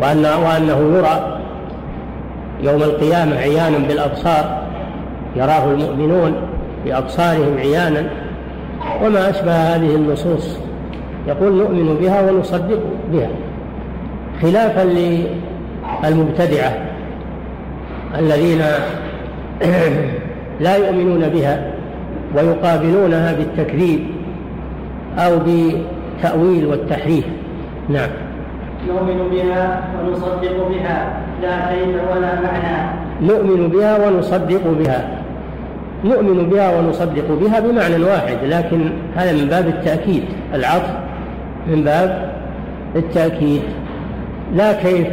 [0.00, 1.38] وأن وأنه يرى
[2.62, 4.62] يوم القيامة عيانا بالأبصار
[5.36, 6.34] يراه المؤمنون
[6.84, 8.02] بأبصارهم عيانا
[9.04, 10.58] وما أشبه هذه النصوص.
[11.28, 12.78] يقول نؤمن بها ونصدق
[13.12, 13.28] بها
[14.42, 14.84] خلافا
[16.04, 16.74] للمبتدعة
[18.18, 18.62] الذين
[20.60, 21.72] لا يؤمنون بها
[22.36, 24.00] ويقابلونها بالتكذيب
[25.18, 27.24] أو بالتأويل والتحريف.
[27.88, 28.10] نعم.
[28.88, 31.08] نؤمن بها ونصدق بها
[31.42, 32.76] لا كيف ولا معنى.
[33.22, 35.08] نؤمن بها ونصدق بها.
[36.04, 40.22] نؤمن بها ونصدق بها بمعنى واحد لكن هذا من باب التأكيد.
[40.54, 40.90] العطف
[41.68, 42.30] من باب
[42.96, 43.62] التأكيد.
[44.54, 45.06] لا كيف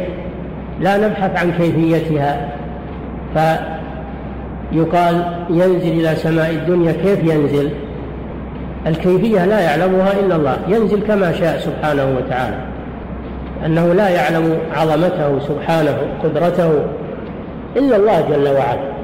[0.80, 2.48] لا نبحث عن كيفيتها.
[3.34, 7.70] فيقال ينزل إلى سماء الدنيا كيف ينزل؟
[8.86, 12.56] الكيفية لا يعلمها إلا الله ينزل كما شاء سبحانه وتعالى.
[13.66, 16.70] أنه لا يعلم عظمته سبحانه قدرته
[17.76, 18.94] إلا الله جل وعلا.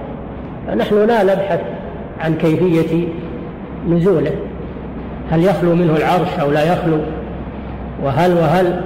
[0.67, 1.61] فنحن لا نبحث
[2.21, 3.09] عن كيفية
[3.89, 4.33] نزوله.
[5.31, 6.99] هل يخلو منه العرش أو لا يخلو؟
[8.05, 8.81] وهل وهل؟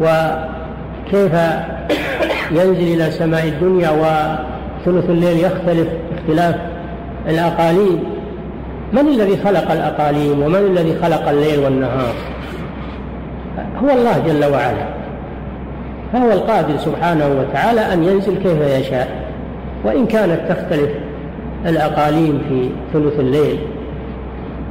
[0.00, 1.32] وكيف
[2.50, 6.54] ينزل إلى سماء الدنيا وثلث الليل يختلف اختلاف
[7.28, 8.19] الأقاليم؟
[8.92, 12.14] من الذي خلق الأقاليم ومن الذي خلق الليل والنهار؟
[13.82, 14.86] هو الله جل وعلا.
[16.12, 19.08] فهو القادر سبحانه وتعالى أن ينزل كيف يشاء.
[19.84, 20.90] وإن كانت تختلف
[21.66, 23.58] الأقاليم في ثلث الليل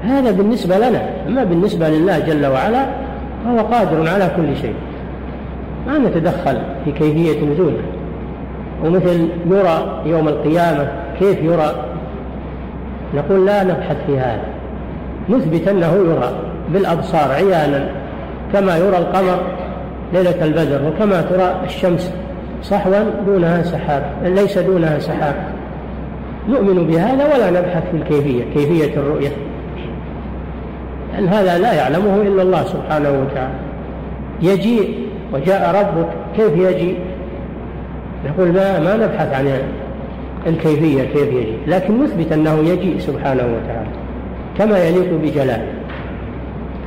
[0.03, 2.85] هذا بالنسبة لنا أما بالنسبة لله جل وعلا
[3.45, 4.75] فهو قادر على كل شيء.
[5.87, 7.81] ما نتدخل في كيفية نزوله.
[8.85, 10.87] ومثل يرى يوم القيامة
[11.19, 11.75] كيف يرى
[13.15, 14.45] نقول لا نبحث في هذا.
[15.29, 16.31] نثبت أنه يرى
[16.73, 17.89] بالأبصار عيانا
[18.53, 19.39] كما يرى القمر
[20.13, 22.13] ليلة البدر وكما ترى الشمس
[22.63, 25.35] صحوا دونها سحاب ليس دونها سحاب.
[26.49, 29.29] نؤمن بهذا ولا نبحث في الكيفية كيفية الرؤية.
[31.13, 33.53] لأن هذا لا يعلمه إلا الله سبحانه وتعالى.
[34.41, 36.99] يجيء وجاء ربك كيف يجيء
[38.29, 39.47] نقول ما ما نبحث عن
[40.47, 43.89] الكيفية كيف يجيء لكن نثبت أنه يجيء سبحانه وتعالى.
[44.57, 45.67] كما يليق بجلاله.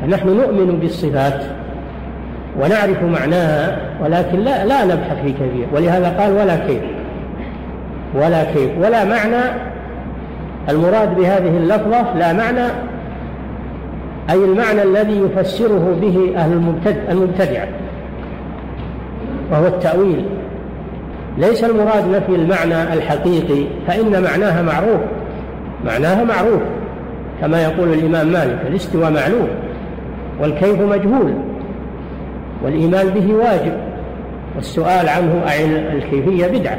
[0.03, 1.45] فنحن نؤمن بالصفات
[2.61, 5.67] ونعرف معناها ولكن لا لا نبحث في كيفية.
[5.73, 6.83] ولهذا قال ولا كيف.
[8.15, 8.71] ولا كيف.
[8.79, 9.43] ولا معنى
[10.69, 12.67] المراد بهذه اللفظة لا معنى
[14.31, 16.53] أي المعنى الذي يفسره به أهل
[17.11, 17.69] المبتدعة
[19.51, 20.25] وهو التأويل.
[21.39, 25.01] ليس المراد نفي المعنى الحقيقي فإن معناها معروف.
[25.85, 26.63] معناها معروف
[27.41, 29.49] كما يقول الإمام مالك الاستواء معلوم
[30.41, 31.35] والكيف مجهول
[32.65, 33.73] والإيمان به واجب
[34.57, 36.79] والسؤال عنه أي الكيفية بدعة.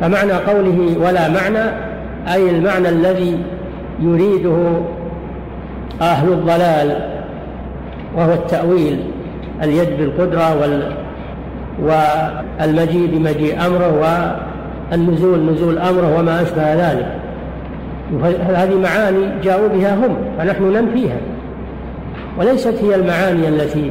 [0.00, 1.70] فمعنى قوله ولا معنى
[2.34, 3.38] أي المعنى الذي
[4.00, 4.56] يريده
[6.00, 7.18] أهل الضلال
[8.16, 9.00] وهو التأويل
[9.62, 10.92] اليد بالقدرة وال
[11.82, 13.98] والمجيء بمجيء أمره
[14.92, 17.18] والنزول نزول أمره وما أشبه ذلك.
[18.48, 21.16] هذه معاني جاءوا بها هم فنحن ننفيها
[22.38, 23.90] وليست هي المعاني التي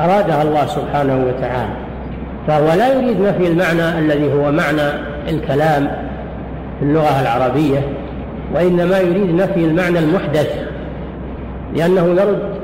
[0.00, 1.72] أرادها الله سبحانه وتعالى
[2.46, 4.82] فهو لا يريد نفي المعنى الذي هو معنى
[5.28, 5.86] الكلام
[6.78, 7.78] في اللغة العربية
[8.54, 10.58] وإنما يريد نفي المعنى المحدث
[11.74, 12.54] لأنه يرد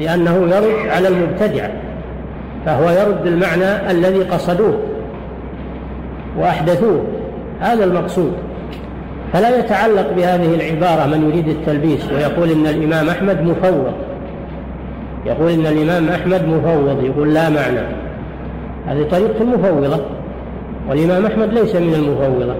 [0.00, 1.70] لأنه يرد على المبتدعة
[2.66, 4.78] فهو يرد المعنى الذي قصدوه
[6.38, 7.04] وأحدثوه.
[7.60, 8.32] هذا المقصود.
[9.32, 13.92] فلا يتعلق بهذه العبارة من يريد التلبيس ويقول إن الإمام أحمد مفوض.
[15.26, 17.04] يقول إن الإمام أحمد مفوض.
[17.04, 17.80] يقول لا معنى.
[18.86, 20.00] هذه طريقة المفوضة
[20.88, 22.54] والإمام أحمد ليس من المفوضة.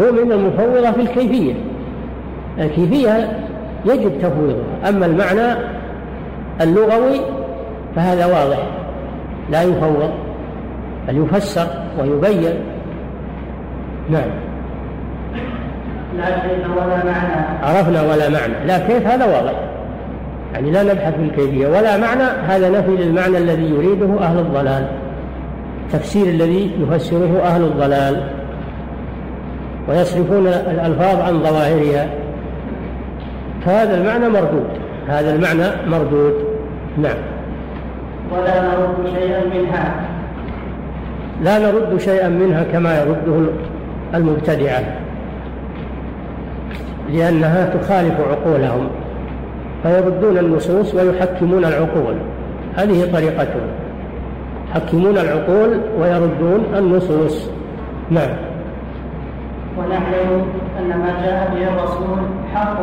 [0.00, 1.54] هو من المفوضة في الكيفية.
[2.58, 3.38] الكيفية
[3.84, 4.88] يجب تفويضها.
[4.88, 5.58] أما المعنى
[6.60, 7.20] اللغوي
[7.96, 8.79] فهذا واضح.
[9.50, 10.10] لا يفوض
[11.08, 11.66] بل يفسر
[12.00, 12.54] ويبين.
[14.10, 14.30] نعم.
[16.18, 17.46] لكن ولا معنى.
[17.62, 18.66] عرفنا ولا معنى.
[18.66, 19.52] لا كيف هذا واضح.
[20.52, 21.66] يعني لا نبحث في الكيفية.
[21.66, 24.86] ولا معنى هذا نفي للمعنى الذي يريده أهل الضلال.
[25.92, 28.22] تفسير الذي يفسره أهل الضلال.
[29.88, 32.08] ويصرفون الألفاظ عن ظواهرها.
[33.64, 34.66] فهذا المعنى مردود.
[35.08, 36.34] هذا المعنى مردود.
[36.98, 37.39] نعم.
[38.32, 39.94] ولا نرد شيئا منها.
[41.42, 43.50] لا نرد شيئا منها كما يرده
[44.14, 44.82] المبتدعة
[47.12, 48.88] لأنها تخالف عقولهم
[49.82, 52.14] فيردون النصوص ويحكمون العقول.
[52.76, 53.68] هذه طريقتهم
[54.70, 57.50] يحكمون العقول ويردون النصوص.
[58.10, 58.30] نعم.
[59.78, 60.44] ونعلم
[60.80, 62.18] أن ما جاء به الرسول
[62.54, 62.80] حق.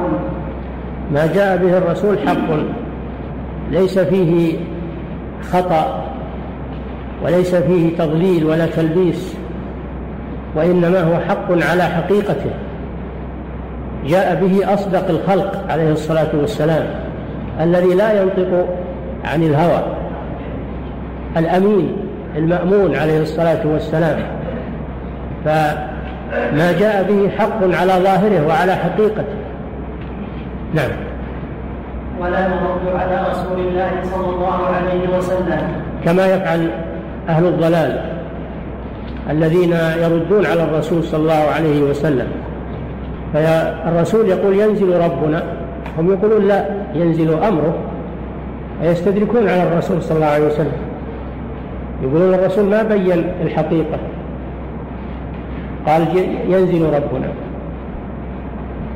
[1.13, 2.49] ما جاء به الرسول حق
[3.71, 4.57] ليس فيه
[5.52, 6.04] خطأ
[7.23, 9.38] وليس فيه تضليل ولا تلبيس
[10.56, 12.52] وإنما هو حق على حقيقته.
[14.06, 16.86] جاء به أصدق الخلق عليه الصلاة والسلام
[17.62, 18.67] الذي لا ينطق
[19.26, 19.84] عن الهوى
[21.38, 21.98] الأمين
[22.35, 24.19] المأمون عليه الصلاة والسلام.
[25.46, 29.23] فما جاء به حق على ظاهره وعلى حقيقته.
[30.73, 30.90] نعم.
[32.22, 35.62] ولا نرد على رسول الله صلى الله عليه وسلم.
[36.06, 36.72] كما يفعل
[37.30, 38.02] أهل الضلال
[39.30, 42.28] الذين يردون على الرسول صلى الله عليه وسلم.
[43.34, 45.44] فالرسول يقول ينزل ربنا.
[46.00, 46.65] هم يقولون لا
[46.96, 47.74] ينزل أمره.
[48.82, 50.78] ويستدركون على الرسول صلى الله عليه وسلم.
[52.04, 53.98] يقولون الرسول ما بين الحقيقة.
[55.88, 56.02] قال
[56.50, 57.30] ينزل ربنا.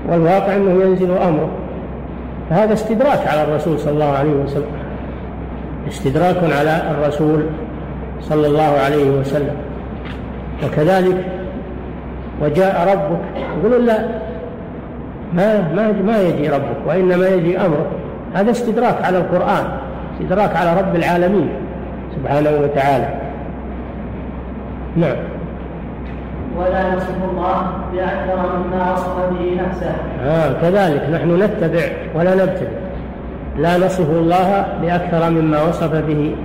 [0.09, 1.49] والواقع أنه ينزل أمره.
[2.51, 4.71] فهذا استدراك على الرسول صلى الله عليه وسلم.
[5.87, 7.45] استدراك على الرسول
[8.21, 9.55] صلى الله عليه وسلم.
[10.63, 11.25] وكذلك
[12.41, 13.19] وجاء ربك.
[13.59, 13.97] يقولون لا
[15.33, 17.87] ما ما ما يجي ربك وإنما يجي أمرك.
[18.33, 19.65] هذا استدراك على القرآن
[20.13, 21.49] استدراك على رب العالمين
[22.15, 23.09] سبحانه وتعالى.
[24.97, 25.30] نعم.
[26.61, 27.57] ولا نصف الله
[27.93, 29.95] بأكثر مما وصف به نفسه.
[30.25, 31.83] آه كذلك نحن نتبع
[32.15, 32.67] ولا نبتدع
[33.57, 36.35] لا نصف الله بأكثر مما وصف به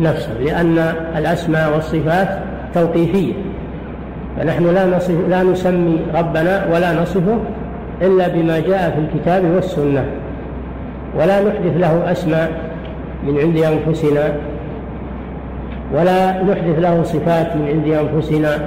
[0.00, 0.78] نفسه لأن
[1.16, 2.28] الأسماء والصفات
[2.74, 3.32] توقيفية.
[4.38, 7.38] فنحن لا نصف لا نسمي ربنا ولا نصفه
[8.02, 10.04] إلا بما جاء في الكتاب والسنة.
[11.18, 12.50] ولا نحدث له أسماء
[13.26, 14.32] من عند أنفسنا
[15.94, 18.58] ولا نحدث له صفات من عند أنفسنا.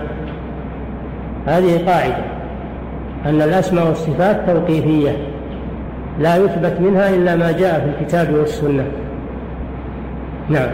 [1.47, 2.23] هذه قاعدة
[3.25, 5.11] أن الأسماء والصفات توقيفية
[6.19, 8.85] لا يثبت منها إلا ما جاء في الكتاب والسنة.
[10.49, 10.69] نعم.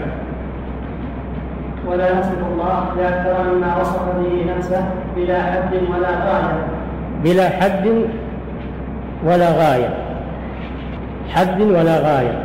[1.88, 6.66] ولا يصف الله بأكثر مما وصف به نفسه بلا حد ولا غاية.
[7.24, 7.88] بلا حد
[9.26, 9.90] ولا غاية.
[11.30, 12.44] حد ولا غاية.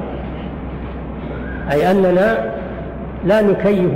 [1.73, 2.39] أي أننا
[3.25, 3.91] لا نكيف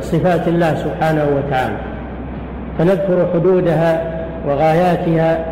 [0.00, 1.91] صفات الله سبحانه وتعالى.
[2.78, 5.44] فنذكر حدودها وغاياتها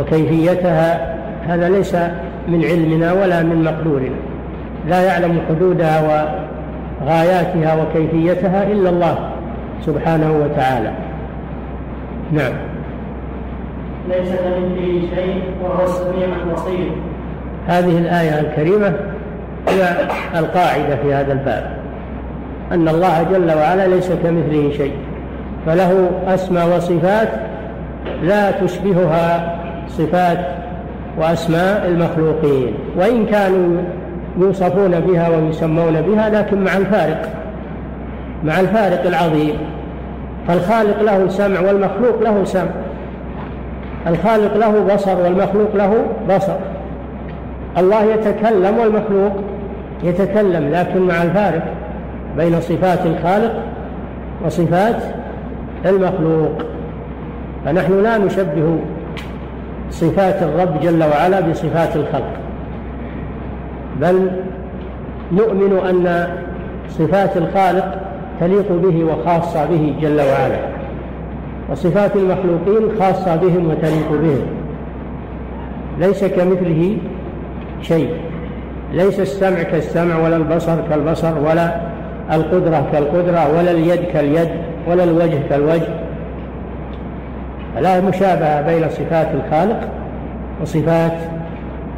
[0.00, 1.14] وكيفيتها.
[1.48, 1.94] هذا ليس
[2.48, 4.16] من علمنا ولا من مقدورنا.
[4.88, 6.28] لا يعلم حدودها
[7.02, 9.18] وغاياتها وكيفيتها إلا الله
[9.86, 10.90] سبحانه وتعالى.
[12.32, 12.52] نعم.
[14.08, 16.90] ليس كمثله شيء وهو السميع البصير
[17.66, 18.92] هذه الآية الكريمة
[19.68, 21.70] هي القاعدة في هذا الباب.
[22.72, 24.92] أن الله جل وعلا ليس كمثله شيء.
[25.68, 27.28] فله أسماء وصفات
[28.22, 29.56] لا تشبهها
[29.88, 30.38] صفات
[31.18, 33.82] وأسماء المخلوقين وإن كانوا
[34.38, 37.28] يوصفون بها ويسمون بها لكن مع الفارق
[38.44, 39.54] مع الفارق العظيم.
[40.48, 42.70] فالخالق له سمع والمخلوق له سمع
[44.06, 45.94] الخالق له بصر والمخلوق له
[46.36, 46.56] بصر.
[47.78, 49.32] الله يتكلم والمخلوق
[50.04, 51.62] يتكلم لكن مع الفارق
[52.36, 53.52] بين صفات الخالق
[54.46, 54.96] وصفات
[55.86, 56.52] المخلوق.
[57.64, 58.78] فنحن لا نشبه
[59.90, 62.32] صفات الرب جل وعلا بصفات الخلق
[64.00, 64.30] بل
[65.32, 66.28] نؤمن أن
[66.88, 67.94] صفات الخالق
[68.40, 70.58] تليق به وخاصة به جل وعلا
[71.70, 74.46] وصفات المخلوقين خاصة بهم وتليق بهم.
[76.00, 76.96] ليس كمثله
[77.82, 78.10] شيء
[78.92, 81.80] ليس السمع كالسمع ولا البصر كالبصر ولا
[82.32, 84.48] القدرة كالقدرة ولا اليد كاليد
[84.88, 85.88] ولا الوجه كالوجه.
[87.80, 89.80] لا مشابهة بين صفات الخالق
[90.62, 91.12] وصفات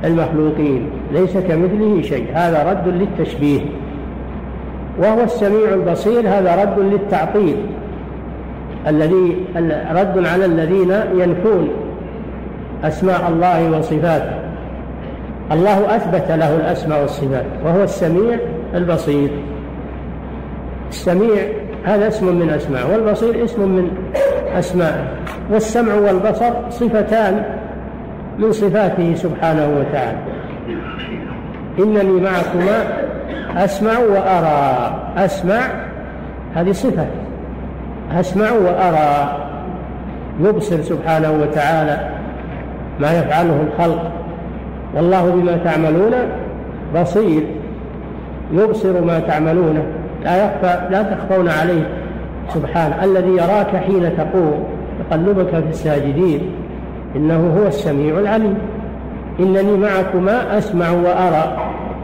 [0.05, 0.91] المخلوقين.
[1.13, 2.27] ليس كمثله شيء.
[2.35, 3.61] هذا رد للتشبيه.
[4.99, 6.21] وهو السميع البصير.
[6.29, 7.57] هذا رد للتعطيل.
[8.87, 9.37] الذي
[9.91, 11.69] رد على الذين ينفون
[12.85, 14.41] أسماء الله وصفاته.
[15.53, 17.45] الله أثبت له الأسماء والصفات.
[17.65, 18.39] وهو السميع
[18.75, 19.31] البصير.
[20.91, 21.43] السميع
[21.85, 23.91] هذا اسم من أسماء والبصير اسم من
[24.59, 25.05] أسماء
[25.51, 27.45] والسمع والبصر صفتان
[28.39, 30.19] من صفاته سبحانه وتعالى.
[31.79, 32.85] إنني معكما
[33.57, 34.93] أسمع وأرى.
[35.17, 35.61] أسمع
[36.55, 37.07] هذه صفة.
[38.13, 39.37] أسمع وأرى.
[40.41, 42.09] يبصر سبحانه وتعالى
[43.01, 44.11] ما يفعله الخلق.
[44.95, 46.13] والله بما تعملون
[46.97, 47.43] بصير.
[48.53, 49.83] يبصر ما تعملون.
[50.25, 51.89] لا يخفى لا تخفون عليه.
[52.49, 54.65] سبحانه الذي يراك حين تقوم.
[55.11, 56.41] تقلبك في الساجدين.
[57.17, 58.59] إنه هو السميع العليم.
[59.41, 61.57] إنني معكما أسمع وأرى.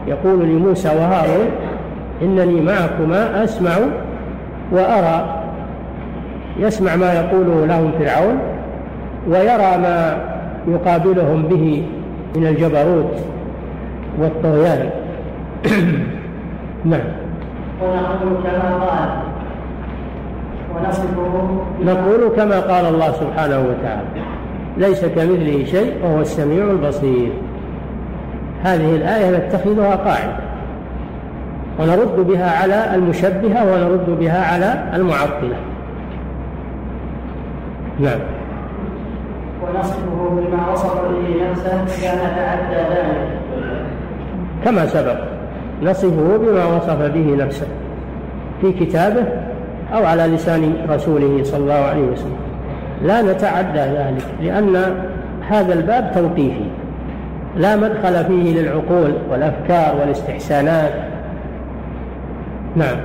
[0.07, 1.47] يقول لموسى وهارون
[2.21, 3.71] إنني معكما أسمع
[4.71, 5.43] وأرى.
[6.59, 8.39] يسمع ما يقوله لهم فرعون
[9.29, 10.17] ويرى ما
[10.67, 11.83] يقابلهم به
[12.35, 13.15] من الجبروت
[14.19, 14.89] والطغيان.
[16.85, 17.26] نعم.
[17.81, 19.09] ونقول كما قال.
[20.75, 21.61] ونصفه.
[21.83, 24.21] نقول كما قال الله سبحانه وتعالى
[24.77, 27.31] ليس كمثله شيء وهو السميع البصير.
[28.63, 30.37] هذه الآية نتخذها قاعدة.
[31.79, 35.55] ونرد بها على المشبهة ونرد بها على المعطلة.
[37.99, 38.19] نعم.
[39.63, 43.39] ونصفه بما وصف به نفسه كان تعدى ذلك.
[44.65, 45.36] كما سبق.
[45.83, 47.67] نصفه بما وصف به نفسه
[48.61, 49.23] في كتابه
[49.93, 52.37] أو على لسان رسوله صلى الله عليه وسلم.
[53.03, 54.75] لا نتعدى ذلك لأن
[55.49, 56.65] هذا الباب توقيفي.
[57.57, 60.93] لا مدخل فيه للعقول والأفكار والاستحسانات.
[62.75, 62.97] نعم.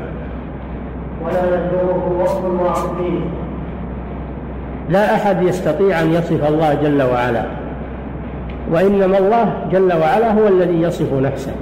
[1.25, 3.21] ولا يدعوه وصف الواصفين
[4.89, 7.43] لا أحد يستطيع أن يصف الله جل وعلا.
[8.73, 11.53] وإنما الله جل وعلا هو الذي يصف نفسه.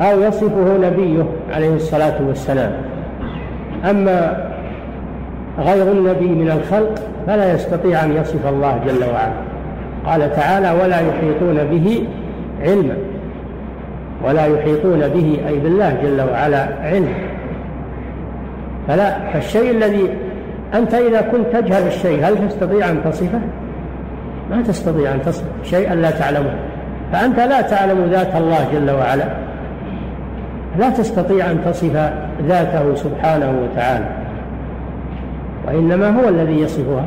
[0.00, 1.24] أو يصفه نبيه
[1.54, 2.72] عليه الصلاة والسلام.
[3.90, 4.46] أما
[5.58, 6.94] غير النبي من الخلق
[7.26, 9.32] فلا يستطيع أن يصف الله جل وعلا.
[10.06, 12.06] قال تعالى ولا يحيطون به
[12.62, 12.96] علما.
[14.24, 17.14] ولا يحيطون به أي بالله جل وعلا علما
[18.88, 20.08] فلا فالشيء الذي
[20.74, 23.40] أنت إذا كنت تجهل الشيء هل تستطيع أن تصفه؟
[24.50, 26.54] ما تستطيع أن تصف شيئا لا تعلمه.
[27.12, 29.24] فأنت لا تعلم ذات الله جل وعلا.
[30.78, 32.10] لا تستطيع أن تصف
[32.48, 34.08] ذاته سبحانه وتعالى
[35.66, 37.04] وإنما هو الذي يصفها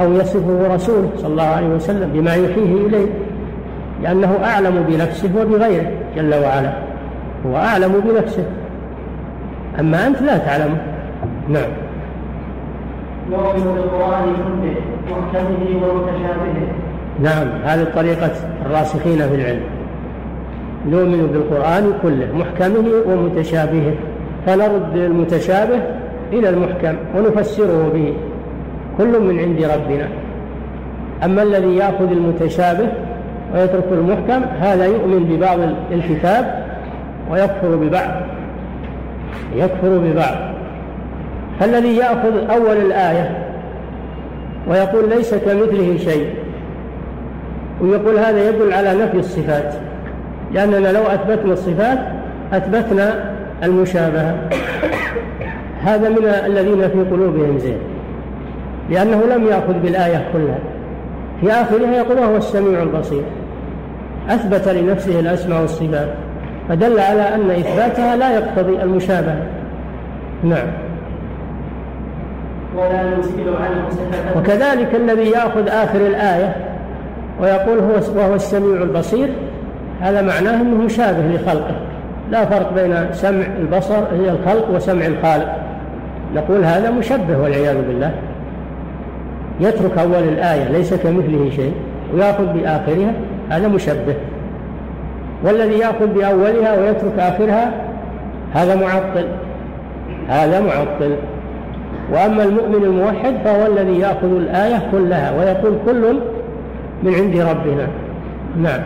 [0.00, 3.06] أو يصفه رسوله صلى الله عليه وسلم بما يوحيه إليه
[4.02, 6.72] لأنه أعلم بنفسه وبغيره جل وعلا
[7.46, 8.44] هو أعلم بنفسه.
[9.80, 10.76] أما أنت لا تعلمه
[11.48, 11.70] نعم.
[13.30, 14.74] نؤمن بالقرآن كله
[15.10, 16.72] محكمه ومتشابهه.
[17.22, 18.30] نعم هذه طريقة
[18.66, 19.62] الراسخين في العلم.
[20.90, 23.92] نؤمن بالقرآن كله محكمه ومتشابهه.
[24.46, 25.78] فنرد المتشابه
[26.32, 28.14] إلى المحكم ونفسره به.
[28.98, 30.08] كل من عند ربنا.
[31.24, 32.88] أما الذي يأخذ المتشابه
[33.54, 35.58] ويترك المحكم هذا يؤمن ببعض
[35.92, 36.64] الكتاب
[37.30, 38.10] ويكفر ببعض.
[39.56, 40.36] يكفر ببعض.
[41.60, 43.38] فالذي يأخذ أول الآية
[44.70, 46.26] ويقول ليس كمثله شيء
[47.80, 49.74] ويقول هذا يدل على نفي الصفات.
[50.52, 51.98] لأننا لو أثبتنا الصفات
[52.52, 53.32] أثبتنا
[53.62, 54.48] المشابهة.
[55.82, 57.78] هذا من الذين في قلوبهم زين.
[58.90, 60.58] لأنه لم يأخذ بالآية كلها.
[61.40, 63.22] في آخرها يقول وهو السميع البصير.
[64.28, 66.08] أثبت لنفسه الأسماء والصفات.
[66.68, 69.46] فدل على أن إثباتها لا يقتضي المشابهة.
[70.44, 70.68] نعم.
[72.76, 73.00] ولا
[73.60, 73.88] عنه
[74.36, 76.56] وكذلك الذي يأخذ آخر الآية
[77.40, 79.28] ويقول هو وهو السميع البصير
[80.02, 81.74] هذا معناه أنه مشابه لخلقه.
[82.30, 85.56] لا فرق بين سمع البصر هي الخلق وسمع الخالق.
[86.34, 88.10] نقول هذا مشبه والعياذ بالله.
[89.60, 91.72] يترك أول الآية ليس كمثله شيء
[92.14, 93.12] ويأخذ بآخرها
[93.50, 94.14] هذا مشبه.
[95.44, 97.72] والذي يأخذ بأولها ويترك آخرها
[98.54, 99.26] هذا معطل.
[100.28, 101.16] هذا معطل.
[102.12, 106.18] وأما المؤمن الموحد فهو الذي يأخذ الآية كلها ويقول كل
[107.02, 107.86] من عند ربنا.
[108.62, 108.80] نعم.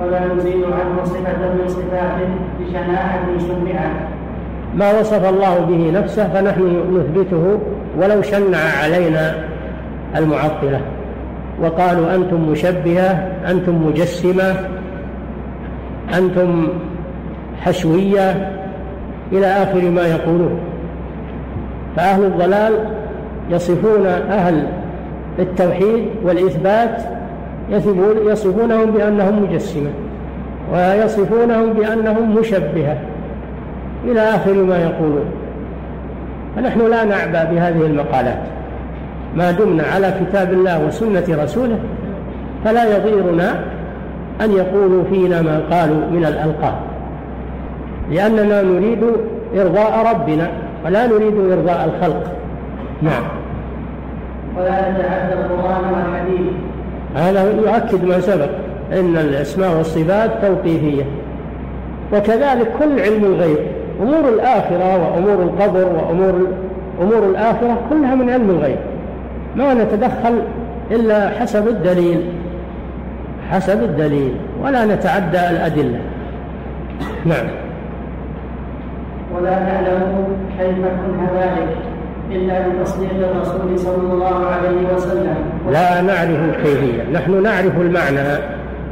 [0.00, 2.28] ولا نزيل عنه صفة من صفاته
[2.60, 3.90] بشناعة شنعا
[4.74, 7.58] ما وصف الله به نفسه فنحن نثبته
[8.00, 9.34] ولو شنع علينا
[10.16, 10.80] المعطلة.
[11.62, 14.54] وقالوا أنتم مشبهة أنتم مجسمة
[16.14, 16.68] أنتم
[17.60, 18.50] حشوية
[19.32, 20.60] إلى آخر ما يقولون.
[21.96, 22.72] فأهل الضلال
[23.50, 24.66] يصفون أهل
[25.38, 27.02] التوحيد والإثبات
[28.26, 29.90] يصفونهم بأنهم مجسمة
[30.72, 32.98] ويصفونهم بأنهم مشبهة
[34.04, 35.24] إلى آخر ما يقولون.
[36.56, 38.38] فنحن لا نعبأ بهذه المقالات.
[39.36, 41.78] ما دمنا على كتاب الله وسنة رسوله
[42.64, 43.54] فلا يضيرنا
[44.40, 46.74] أن يقولوا فينا ما قالوا من الألقاب.
[48.10, 49.04] لأننا نريد
[49.56, 50.50] إرضاء ربنا
[50.84, 52.22] ولا نريد إرضاء الخلق.
[53.02, 53.22] نعم.
[54.58, 56.52] ولا نتعدى القرآن والحديث.
[57.16, 58.48] هذا يؤكد ما سبق
[58.92, 61.04] أن الأسماء والصفات توقيفية.
[62.12, 63.58] وكذلك كل علم الغيب
[64.02, 66.46] أمور الآخرة وأمور القبر وأمور
[67.02, 68.76] أمور الآخرة كلها من علم الغيب.
[69.56, 70.38] ما نتدخل
[70.90, 72.20] إلا حسب الدليل
[73.50, 74.32] حسب الدليل
[74.64, 75.98] ولا نتعدى الأدلة.
[77.24, 77.46] نعم.
[79.34, 80.26] ولا نعلم
[80.58, 81.76] كيف كن ذلك
[82.32, 85.36] إلا بتصديق الرسول صلى الله عليه وسلم.
[85.70, 87.02] لا نعرف الكيفية.
[87.12, 88.42] نحن نعرف المعنى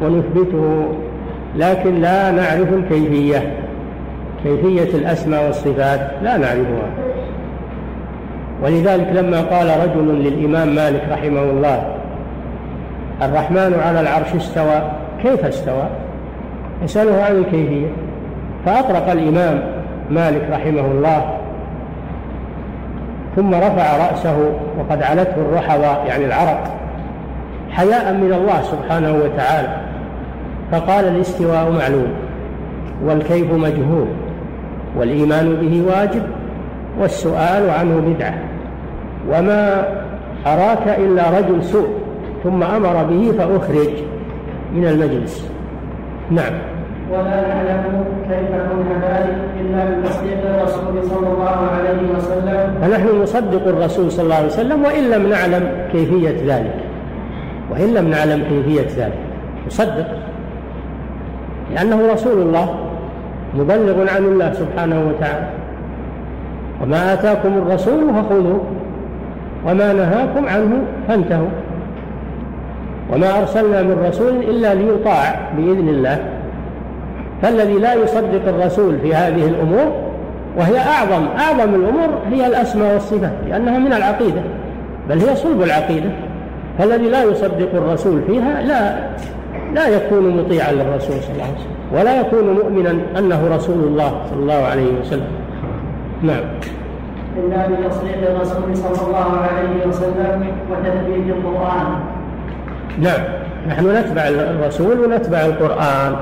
[0.03, 0.89] ونثبته
[1.57, 3.53] لكن لا نعرف الكيفية.
[4.45, 6.91] كيفية الأسماء والصفات لا نعرفها.
[8.62, 11.97] ولذلك لما قال رجل للإمام مالك رحمه الله
[13.22, 14.82] الرحمن على العرش استوى.
[15.22, 15.89] كيف استوى؟
[16.85, 17.87] يسأله عن الكيفية.
[18.66, 19.62] فأطرق الإمام
[20.11, 21.39] مالك رحمه الله
[23.37, 24.37] ثم رفع رأسه
[24.78, 26.74] وقد علته الرحضة يعني العرق
[27.70, 29.76] حياء من الله سبحانه وتعالى.
[30.72, 32.09] فقال الاستواء معلوم
[33.05, 34.07] والكيف مجهول
[34.97, 36.22] والإيمان به واجب
[37.01, 38.35] والسؤال عنه بدعة.
[39.30, 39.85] وما
[40.47, 41.89] أراك إلا رجل سوء
[42.45, 43.91] ثم أمر به فأخرج
[44.74, 45.51] من المجلس.
[46.30, 46.74] نعم.
[47.11, 52.75] ولا نعلم كيف كنا ذلك إلا من تصديق الرسول صلى الله عليه وسلم.
[52.81, 56.75] فنحن نصدق الرسول صلى الله عليه وسلم وإن لم نعلم كيفية ذلك.
[57.71, 59.19] وإن لم نعلم كيفية ذلك.
[59.67, 60.07] نصدق.
[61.75, 62.75] لأنه رسول الله
[63.55, 65.49] مبلغ عن الله سبحانه وتعالى.
[66.83, 68.61] وما آتاكم الرسول فخذوه.
[69.67, 71.49] وما نهاكم عنه فانتهوا.
[73.13, 76.19] وما أرسلنا من رسول إلا ليطاع بإذن الله.
[77.45, 79.92] فالذي لا يصدق الرسول في هذه الأمور
[80.59, 84.40] وهي أعظم أعظم الأمور هي الأسماء والصفات لأنها من العقيدة
[85.09, 86.11] بل هي صلب العقيدة.
[86.78, 88.97] فالذي لا يصدق الرسول فيها لا
[89.74, 94.38] لا يكون مطيعا للرسول صلى الله عليه وسلم ولا يكون مؤمنا أنه رسول الله صلى
[94.38, 95.32] الله عليه وسلم.
[96.22, 96.45] نعم.
[97.36, 101.86] إلا بتصديق الرسول صلى الله عليه وسلم وتثبيت القرآن.
[102.99, 103.20] نعم.
[103.68, 106.16] نحن نتبع الرسول ونتبع القرآن.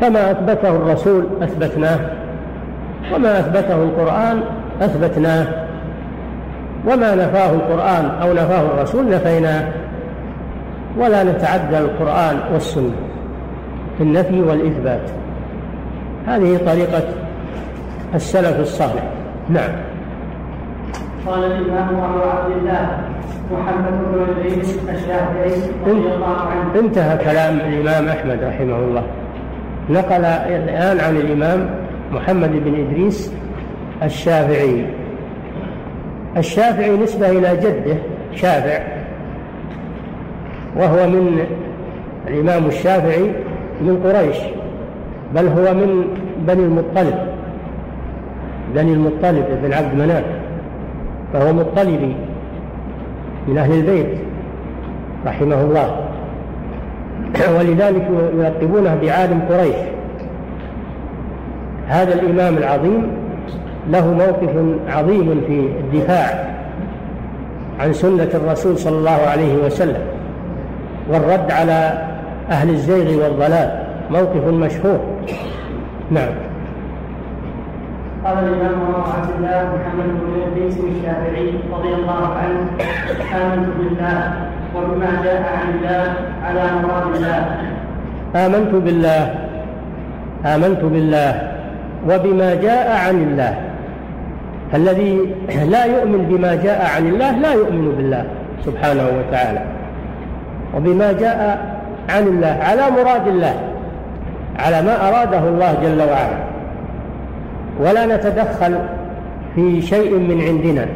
[0.00, 1.98] كما أثبته الرسول أثبتناه
[3.14, 4.40] وما أثبته القرآن
[4.82, 5.46] أثبتناه
[6.86, 9.68] وما نفاه القرآن أو نفاه الرسول نفيناه
[10.98, 12.94] ولا نتعدى القرآن والسنة
[13.98, 15.10] في النفي والإثبات.
[16.26, 17.02] هذه طريقة
[18.14, 19.02] السلف الصالح.
[19.48, 19.70] نعم.
[21.26, 22.98] قال الإمام أبو عبد الله
[23.52, 26.80] محمد بن إدريس الشافعي رضي الله عنه.
[26.80, 29.02] انتهى كلام الإمام أحمد رحمه الله.
[29.90, 31.70] نقل الآن عن الإمام
[32.12, 33.32] محمد بن إدريس
[34.02, 34.86] الشافعي.
[36.36, 37.96] الشافعي نسبة إلى جده
[38.34, 38.78] شافع
[40.76, 41.46] وهو من
[42.28, 43.32] الإمام الشافعي
[43.80, 44.36] من قريش
[45.34, 46.04] بل هو من
[46.46, 47.14] بني المطلب
[48.74, 50.24] بني المطلب بن عبد مناف
[51.32, 52.16] فهو مطلبي
[53.48, 54.18] من أهل البيت
[55.26, 56.05] رحمه الله.
[57.58, 58.08] ولذلك
[58.38, 59.76] يلقبونه بعالم قريش.
[61.88, 63.06] هذا الإمام العظيم
[63.90, 64.50] له موقف
[64.88, 66.54] عظيم في الدفاع
[67.80, 70.02] عن سنة الرسول صلى الله عليه وسلم
[71.08, 72.04] والرد على
[72.50, 75.00] أهل الزيغ والضلال موقف مشهور.
[76.10, 76.32] نعم.
[78.24, 78.80] قال الإمام
[79.16, 82.60] عبد الله محمد بن إدريس الشافعي رضي الله عنه
[83.34, 84.32] آمنت بالله
[84.76, 86.14] وبما جاء عن الله
[86.44, 87.66] على مراد الله
[88.36, 89.34] آمنت بالله.
[90.44, 91.32] آمنت بالله.
[92.08, 93.54] وبما جاء عن الله.
[94.74, 95.20] الذي
[95.74, 98.24] لا يؤمن بما جاء عن الله لا يؤمن بالله
[98.66, 99.62] سبحانه وتعالى.
[100.76, 101.40] وبما جاء
[102.08, 103.54] عن الله على مراد الله.
[104.58, 106.40] على ما أراده الله جل وعلا.
[107.80, 108.78] ولا نتدخل
[109.54, 110.86] في شيء من عندنا.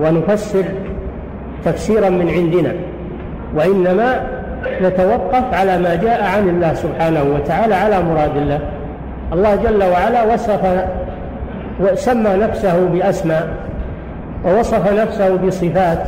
[0.00, 0.64] ونفسر
[1.64, 2.72] تفسيرا من عندنا.
[3.54, 4.20] وإنما
[4.82, 8.60] نتوقف على ما جاء عن الله سبحانه وتعالى على مراد الله.
[9.32, 10.84] الله جل وعلا وصف
[11.80, 13.48] وسمى نفسه بأسماء
[14.44, 16.02] ووصف نفسه بصفات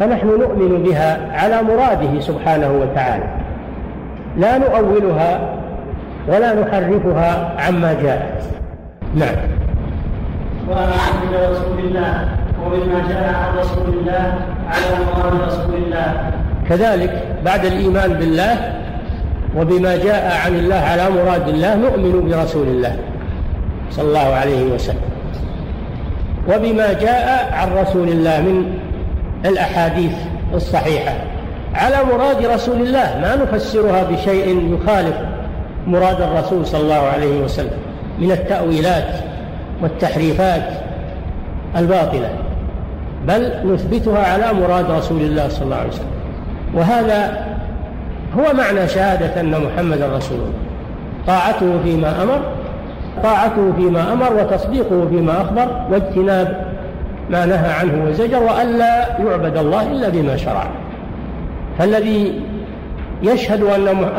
[0.00, 3.24] فنحن نؤمن بها على مراده سبحانه وتعالى.
[4.36, 5.40] لا نؤولها
[6.28, 8.42] ولا نحرفها عما جاءت.
[9.14, 9.36] نعم.
[10.70, 12.28] وعن رسول الله
[12.66, 14.34] وبما جاء عن رسول الله
[14.68, 16.30] على مراد رسول الله.
[16.68, 18.56] كذلك بعد الإيمان بالله
[19.56, 22.96] وبما جاء عن الله على مراد الله نؤمن برسول الله
[23.90, 25.08] صلى الله عليه وسلم.
[26.48, 28.74] وبما جاء عن رسول الله من
[29.44, 30.12] الأحاديث
[30.54, 31.12] الصحيحة
[31.74, 35.16] على مراد رسول الله ما نفسرها بشيء يخالف
[35.86, 37.78] مراد الرسول صلى الله عليه وسلم
[38.18, 39.14] من التأويلات
[39.82, 40.62] والتحريفات
[41.76, 42.30] الباطلة.
[43.28, 46.06] بل نثبتها على مراد رسول الله صلى الله عليه وسلم.
[46.74, 47.46] وهذا
[48.38, 50.52] هو معنى شهادة أن محمد رسول الله.
[51.26, 52.40] طاعته فيما أمر
[53.22, 56.66] طاعته فيما أمر وتصديقه فيما أخبر واجتناب
[57.30, 60.66] ما نهى عنه وزجر وألا يعبد الله إلا بما شرع.
[61.78, 62.40] فالذي
[63.22, 63.62] يشهد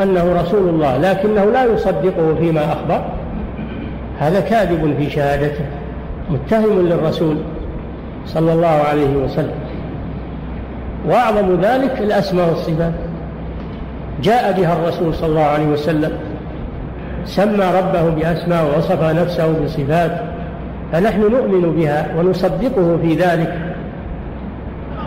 [0.02, 3.04] أنه رسول الله لكنه لا يصدقه فيما أخبر
[4.18, 5.64] هذا كاذب في شهادته
[6.30, 7.36] متهم للرسول.
[8.26, 9.58] صلى الله عليه وسلم.
[11.08, 12.92] وأعظم ذلك الأسماء والصفات.
[14.22, 16.12] جاء بها الرسول صلى الله عليه وسلم
[17.24, 20.20] سمى ربه بأسماء ووصف نفسه بصفات
[20.92, 23.58] فنحن نؤمن بها ونصدقه في ذلك.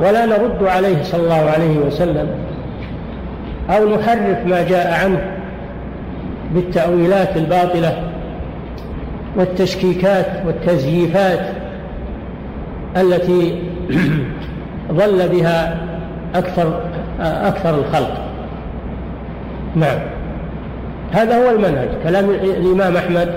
[0.02, 2.28] ولا نرد عليه صلى الله عليه وسلم
[3.70, 5.22] أو نحرف ما جاء عنه
[6.54, 8.04] بالتأويلات الباطلة
[9.38, 11.40] والتشكيكات والتزييفات
[12.98, 13.62] التي
[14.92, 15.78] ضل بها
[16.36, 16.82] أكثر
[17.22, 18.18] أكثر الخلق.
[19.76, 20.00] نعم.
[21.12, 21.88] هذا هو المنهج.
[22.04, 23.34] كلام الإمام أحمد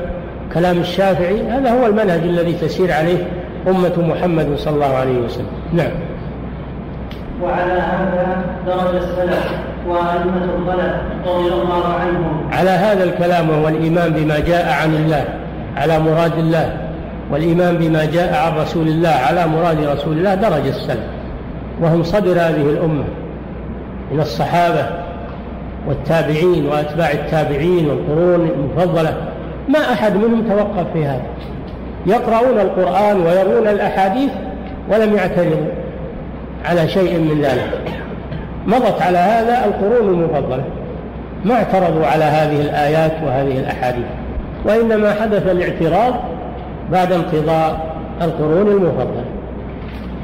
[0.55, 3.27] كلام الشافعي هذا هو المنهج الذي تسير عليه
[3.69, 5.47] أمة محمد صلى الله عليه وسلم.
[5.73, 5.91] نعم.
[7.43, 9.51] وعلى هذا درج السلف
[9.89, 10.93] وأئمة الخلف
[11.27, 12.51] رضي الله عنهم.
[12.53, 15.25] على هذا الكلام وهو الإيمان بما جاء عن الله
[15.77, 16.86] على مراد الله
[17.33, 21.07] والإيمان بما جاء عن رسول الله على مراد رسول الله درج السلف.
[21.83, 23.05] وهم صدر هذه الأمة
[24.13, 24.87] من الصحابة
[25.89, 29.17] والتابعين وأتباع التابعين والقرون المفضلة.
[29.69, 31.27] ما أحد منهم توقف في هذا.
[32.07, 34.31] يقرؤون القرآن ويرون الأحاديث
[34.91, 35.67] ولم يعترضوا
[36.65, 37.93] على شيء من ذلك.
[38.67, 40.65] مضت على هذا القرون المفضلة.
[41.45, 44.07] ما اعترضوا على هذه الآيات وهذه الأحاديث.
[44.65, 46.15] وإنما حدث الاعتراض
[46.93, 49.25] بعد انقضاء القرون المفضلة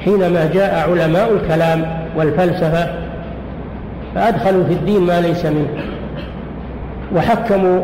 [0.05, 1.87] حينما جاء علماء الكلام
[2.17, 2.89] والفلسفة
[4.15, 5.69] فأدخلوا في الدين ما ليس منه
[7.17, 7.83] وحكموا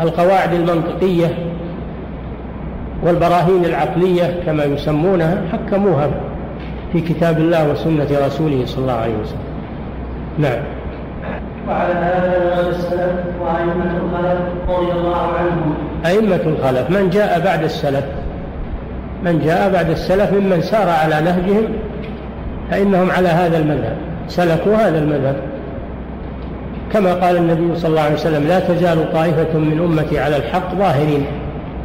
[0.00, 1.26] القواعد المنطقية
[3.02, 6.10] والبراهين العقلية كما يسمونها حكموها
[6.92, 9.38] في كتاب الله وسنة رسوله صلى الله عليه وسلم.
[10.38, 10.62] نعم.
[11.68, 15.74] وعلى هذا السلف وأئمة الخلف رضي الله عنهم
[16.06, 18.04] أئمة الخلف من جاء بعد السلف
[19.24, 21.64] من جاء بعد السلف ممن سار على نهجهم
[22.70, 23.96] فإنهم على هذا المذهب
[24.28, 25.36] سلكوا هذا المذهب.
[26.92, 31.26] كما قال النبي صلى الله عليه وسلم لا تزال طائفة من أمتي على الحق ظاهرين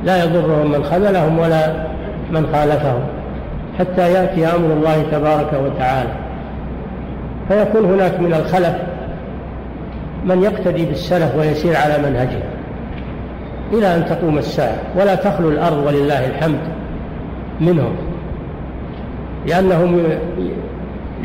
[0.03, 1.74] لا يضرهم من خذلهم ولا
[2.32, 2.99] من خالفهم
[3.80, 6.09] حتى يأتي أمر الله تبارك وتعالى.
[7.47, 8.76] فيكون هناك من الخلف
[10.26, 12.39] من يقتدي بالسلف ويسير على منهجه
[13.74, 14.78] إلى أن تقوم الساعة.
[14.95, 16.59] ولا تخلو الأرض ولله الحمد
[17.61, 17.95] منهم.
[19.47, 20.03] لأنهم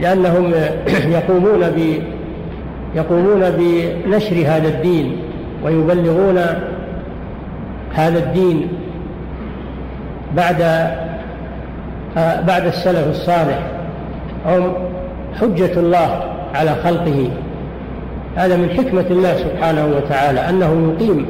[0.01, 0.53] لأنهم
[1.19, 2.03] يقومون ب
[2.95, 5.17] يقومون بنشر هذا الدين
[5.65, 6.39] ويبلغون
[7.95, 8.69] هذا الدين
[10.37, 10.59] بعد
[12.47, 13.59] بعد السلف الصالح.
[14.47, 14.73] هم
[15.41, 16.25] حجة الله
[16.55, 17.29] على خلقه.
[18.37, 21.27] هذا من حكمة الله سبحانه وتعالى أنه يقيم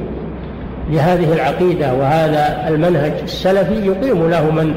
[0.93, 4.75] لهذه العقيدة وهذا المنهج السلفي يقيم له من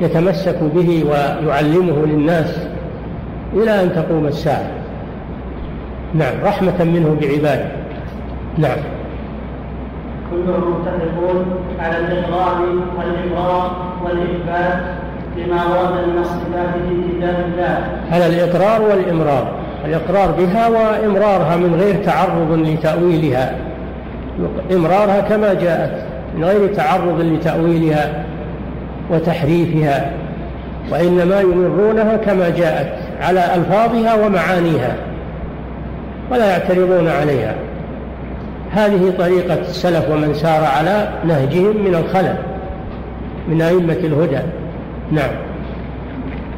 [0.00, 2.58] يتمسك به ويعلمه للناس
[3.54, 4.70] إلى أن تقوم الساعة.
[6.14, 7.66] نعم رحمة منه بعباده.
[8.58, 8.78] نعم.
[10.30, 11.44] كلهم متفقون
[11.80, 12.62] على الإقرار
[12.98, 14.80] والإقرار والإثبات
[15.36, 17.86] لما ورد من الصفات في كتاب الله.
[18.12, 19.48] على الإقرار والإمرار.
[19.84, 23.65] الإقرار بها وإمرارها من غير تعرض لتأويلها.
[24.72, 26.02] إمرارها كما جاءت
[26.36, 28.24] من غير تعرض لتأويلها
[29.10, 30.10] وتحريفها
[30.92, 34.96] وإنما يمرونها كما جاءت على ألفاظها ومعانيها
[36.30, 37.54] ولا يعترضون عليها.
[38.72, 42.36] هذه طريقة السلف ومن سار على نهجهم من الخلف
[43.48, 44.38] من أئمة الهدى.
[45.12, 45.30] نعم.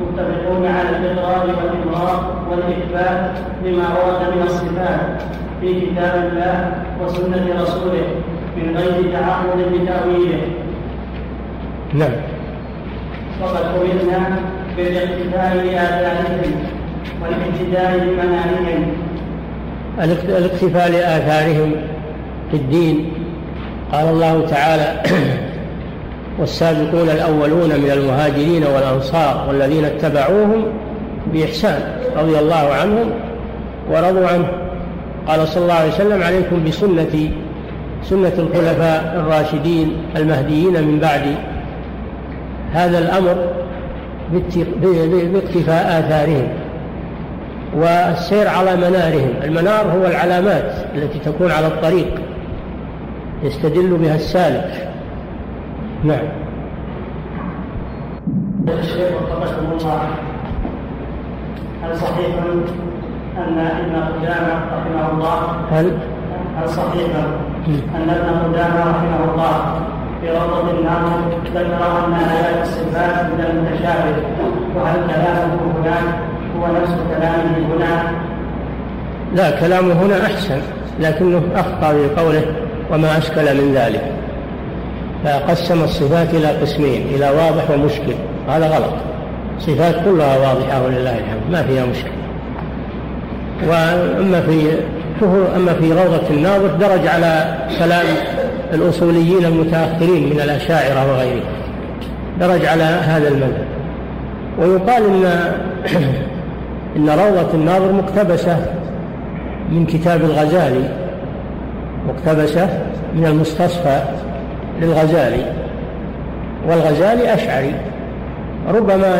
[0.00, 3.30] متفقون على الإقرار والإقرار والإثبات
[3.64, 5.22] لما ورد من الصفات.
[5.60, 8.06] في كتاب الله وسنة رسوله
[8.56, 10.40] من غير تعرض لتأويله
[11.94, 12.12] نعم.
[13.42, 14.38] وقد أمرنا
[14.76, 16.52] بالاقتداء بآثارهم
[17.22, 18.86] والاهتداء بمنامهم
[20.02, 21.72] الاقتفاء لآثارهم
[22.50, 23.12] في الدين.
[23.92, 25.02] قال الله تعالى
[26.38, 30.64] والسابقون الأولون من المهاجرين والأنصار والذين اتبعوهم
[31.32, 31.80] بإحسان
[32.16, 33.10] رضي الله عنهم
[33.90, 34.67] ورضوا عنه.
[35.28, 37.30] قال صلى الله عليه وسلم عليكم بسنتي
[38.02, 41.34] سنة الخلفاء الراشدين المهديين من بعدي
[42.72, 43.36] هذا الأمر
[45.32, 46.48] باقتفاء آثارهم
[47.76, 49.30] والسير على منارهم.
[49.44, 52.20] المنار هو العلامات التي تكون على الطريق
[53.42, 54.88] يستدل بها السالك.
[56.04, 56.28] نعم.
[58.68, 60.00] الشيخ وفقكم الله.
[61.82, 62.26] هل صحيح
[63.36, 65.38] أن إبن قدامة رحمه الله.
[65.72, 65.92] هل؟
[66.58, 67.10] هل صحيح؟
[67.68, 69.80] أن ابن قدامة رحمه الله
[70.20, 71.20] في روضة الناظر
[71.54, 74.16] ذكر أن آيات الصفات من المتشابه.
[74.76, 76.04] وهل كلامه هناك
[76.58, 78.12] هو نفس كلامه هنا؟
[79.34, 80.60] لا كلامه هنا أحسن
[81.00, 82.44] لكنه أخطأ في قوله
[82.92, 84.12] وما أشكل من ذلك.
[85.24, 88.14] فقسم الصفات إلى قسمين إلى واضح ومشكل.
[88.48, 88.92] هذا غلط.
[89.58, 92.17] صفات كلها واضحة ولله الحمد ما فيها مشكلة
[93.66, 94.78] وأما في
[95.56, 98.06] أما في روضة الناظر درج على كلام
[98.74, 101.40] الأصوليين المتأخرين من الأشاعرة وغيرهم.
[102.40, 103.64] درج على هذا المذهب.
[104.58, 105.54] ويقال إن
[106.96, 108.56] إن روضة الناظر مقتبسة
[109.70, 110.88] من كتاب الغزالي
[112.08, 112.68] مقتبسة
[113.14, 114.00] من المستصفى
[114.80, 115.52] للغزالي.
[116.68, 117.74] والغزالي أشعري.
[118.68, 119.18] ربما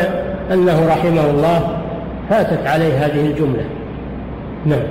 [0.53, 1.61] أنه رحمه الله
[2.30, 3.78] فاتت عليه هذه الجملة.
[4.67, 4.83] نعم.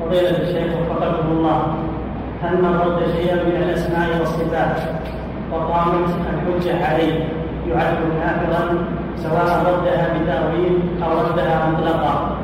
[0.00, 1.62] فضيلة الشيخ وفقكم الله
[2.42, 4.76] هل من رد شيئا من الأسماء والصفات
[5.52, 7.28] وقامت الحجة عليه
[7.68, 8.84] يعد كافرا
[9.16, 12.36] سواء ردها بتأويل أو ردها مطلقا؟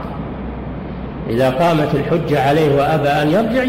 [1.30, 3.62] إذا قامت الحجة عليه وأبى أن يرجع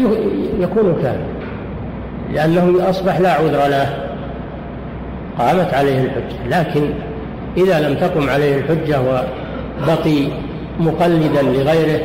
[0.60, 1.34] يكون كافر
[2.32, 4.04] لأنه أصبح لا عذر له.
[5.38, 6.90] قامت عليه الحجة لكن
[7.56, 10.28] إذا لم تقم عليه الحجة وبقي
[10.80, 12.00] مقلدا لغيره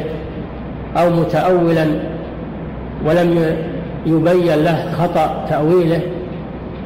[0.97, 1.85] أو متأولا
[3.05, 3.55] ولم
[4.05, 6.01] يبين له خطأ تأويله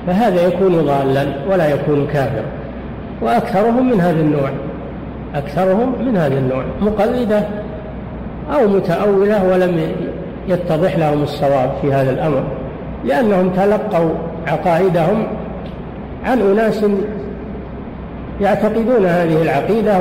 [0.07, 2.45] فهذا يكون ضالا ولا يكون كافرا.
[3.21, 4.49] وأكثرهم من هذا النوع
[5.35, 7.43] أكثرهم من هذا النوع مقلدة
[8.53, 9.79] أو متأولة ولم
[10.47, 12.43] يتضح لهم الصواب في هذا الأمر
[13.05, 14.09] لأنهم تلقوا
[14.47, 15.27] عقائدهم
[16.25, 16.85] عن أناس
[18.41, 19.97] يعتقدون هذه العقيدة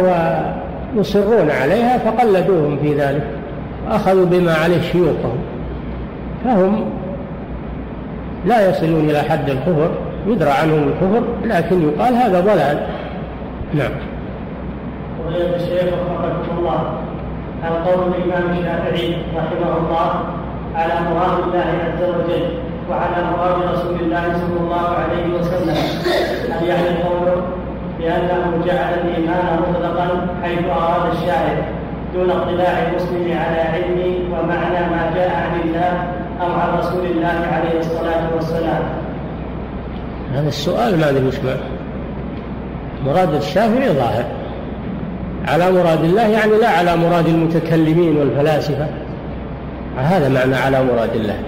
[0.96, 3.22] ويصرون عليها فقلدوهم في ذلك.
[3.90, 5.38] أخذوا بما عليه شيوخهم.
[6.44, 6.84] فهم
[8.46, 9.90] لا يصلون إلى حد الكفر
[10.26, 12.86] يدرى عنهم الكفر لكن يقال هذا ضلال.
[13.74, 13.90] نعم.
[15.26, 16.80] وغير الشيخ رحمه الله
[17.62, 20.10] هل قول الإمام الشافعي رحمه الله
[20.74, 22.44] على مراد الله عز وجل
[22.90, 25.76] وعلى مراد رسول الله صلى الله عليه وسلم
[26.52, 27.42] هل يعني قوله
[27.98, 31.56] بأنه جعل الإيمان مطلقا حيث أراد الشاعر
[32.14, 36.04] دون اطلاع المسلم على علم ومعنى ما جاء عن الله
[36.40, 38.82] أو عن رسول الله عليه الصلاة والسلام.
[40.34, 41.34] هذا السؤال ما أدري وش
[43.06, 44.24] مراد الشافعي ظاهر.
[45.48, 48.86] على مراد الله يعني لا على مراد المتكلمين والفلاسفة.
[49.98, 51.38] هذا معنى على مراد الله.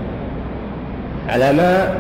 [1.29, 1.95] على ما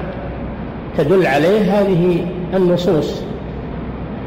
[0.99, 3.23] تدل عليه هذه النصوص.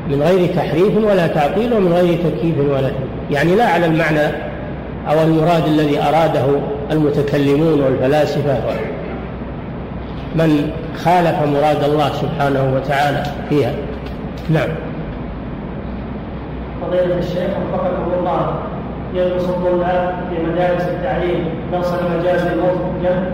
[0.10, 2.92] من غير تحريف ولا تعطيل ومن غير تكييف ولا
[3.32, 4.28] يعني لا على المعنى
[5.10, 6.46] أو المراد الذي أراده
[6.92, 8.58] المتكلمون والفلاسفة.
[10.36, 13.72] من خالف مراد الله سبحانه وتعالى فيها.
[14.50, 14.70] نعم.
[16.82, 18.54] فضيلة الشيخ وفقكم الله
[19.14, 21.46] يدرس الطلاب في مدارس التعليم.
[21.72, 22.42] درس المجاز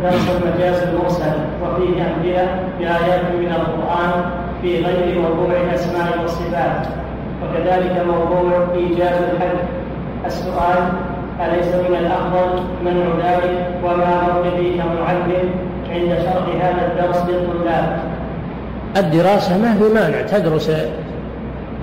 [0.03, 1.33] درس المجاز المرسل.
[1.63, 2.47] وفيه أمثلة
[2.79, 4.23] بآيات من القرآن
[4.61, 6.87] في غير موضوع الأسماء والصفات.
[7.43, 9.82] وكذلك موضوع إيجاز الحد
[10.25, 10.83] السؤال
[11.41, 15.49] أليس من الأفضل منع ذلك؟ وما موقفي كمعلم
[15.91, 17.99] عند شرح هذا الدرس للطلاب.
[18.97, 20.71] الدراسة ما في مانع تدرس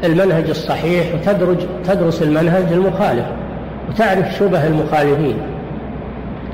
[0.05, 3.26] المنهج الصحيح وتدرج تدرس المنهج المخالف
[3.88, 5.36] وتعرف شبه المخالفين.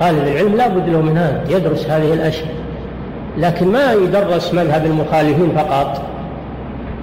[0.00, 2.54] طالب العلم لا بد له من هذا يدرس هذه الأشياء.
[3.38, 6.02] لكن ما يدرس مذهب المخالفين فقط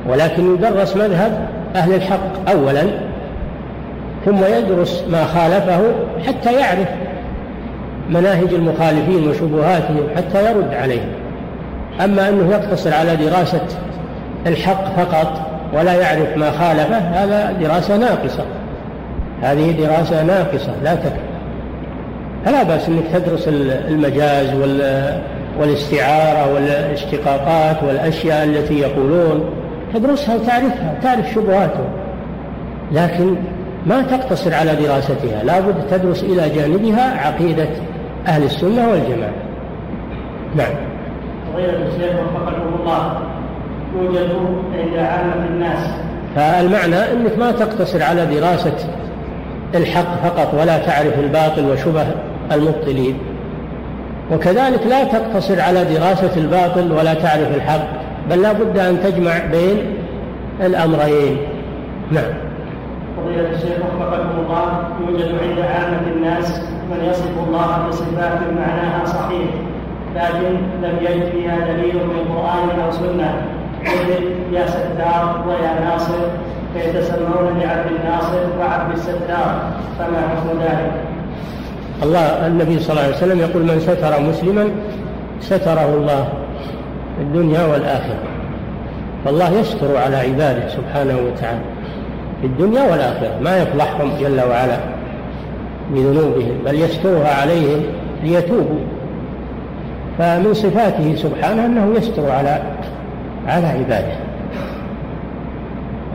[0.10, 3.13] ولكن يدرس مذهب أهل الحق أولا.
[4.26, 5.82] ثم يدرس ما خالفه
[6.28, 6.88] حتى يعرف
[8.10, 11.10] مناهج المخالفين وشبهاتهم حتى يرد عليهم.
[12.04, 13.66] أما أنه يقتصر على دراسة
[14.48, 15.42] الحق فقط
[15.74, 18.46] ولا يعرف ما خالفه هذا دراسة ناقصة.
[19.42, 21.34] هذه دراسة ناقصة لا تكفي.
[22.46, 23.48] فلا بأس أنك تدرس
[23.88, 24.48] المجاز
[25.60, 29.44] والاستعارة والاشتقاقات والأشياء التي يقولون.
[29.94, 31.90] تدرسها وتعرفها تعرف شبهاتهم.
[32.92, 33.36] لكن
[33.86, 37.68] ما تقتصر على دراستها لا بد تدرس إلى جانبها عقيدة
[38.28, 39.34] أهل السنة والجماعة.
[40.56, 40.74] نعم.
[41.54, 43.20] فضيلة الشيخ وفقكم الله
[43.96, 44.30] يوجد
[44.80, 45.88] عند عامة الناس.
[46.36, 48.76] فالمعنى أنك ما تقتصر على دراسة
[49.76, 52.06] الحق فقط ولا تعرف الباطل وشبه
[52.52, 53.18] المبطلين.
[54.32, 57.88] وكذلك لا تقتصر على دراسة الباطل ولا تعرف الحق
[58.30, 59.78] بل لا بد أن تجمع بين
[60.62, 61.38] الأمرين.
[62.12, 62.43] نعم.
[63.34, 66.62] فضيلة الشيخ وفقكم الله يوجد عند عامة الناس
[66.92, 69.50] من يصف الله بصفات معناها صحيح
[70.16, 73.42] لكن لم يجد فيها دليل من قرآن أو سنة.
[73.82, 74.24] مثل
[74.54, 76.20] يا ستار ويا ناصر
[76.74, 80.92] فيتسمون بعبد الناصر وعبد الستار فما حكم ذلك؟
[82.04, 84.70] الله النبي صلى الله عليه وسلم يقول من ستر مسلما
[85.40, 86.28] ستره الله
[87.18, 88.24] في الدنيا والآخرة.
[89.26, 91.73] فالله يستر على عباده سبحانه وتعالى.
[92.44, 94.78] في الدنيا والآخرة ما يفضحهم جل وعلا
[95.92, 97.82] بذنوبهم بل يسترها عليهم
[98.24, 98.80] ليتوبوا.
[100.20, 102.62] فمن صفاته سبحانه أنه يستر على
[103.48, 104.16] على عباده.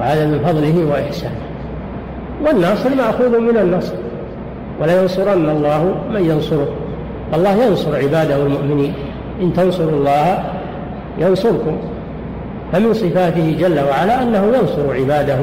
[0.01, 1.41] وهذا من فضله وإحسانه.
[2.47, 3.95] والناصر مأخوذ من النصر.
[4.81, 6.69] ولا ينصرن الله من ينصره.
[7.35, 8.95] الله ينصر عباده المؤمنين.
[9.43, 10.45] إن تنصروا الله
[11.19, 11.77] ينصركم.
[12.73, 15.39] فمن صفاته جل وعلا أنه ينصر عباده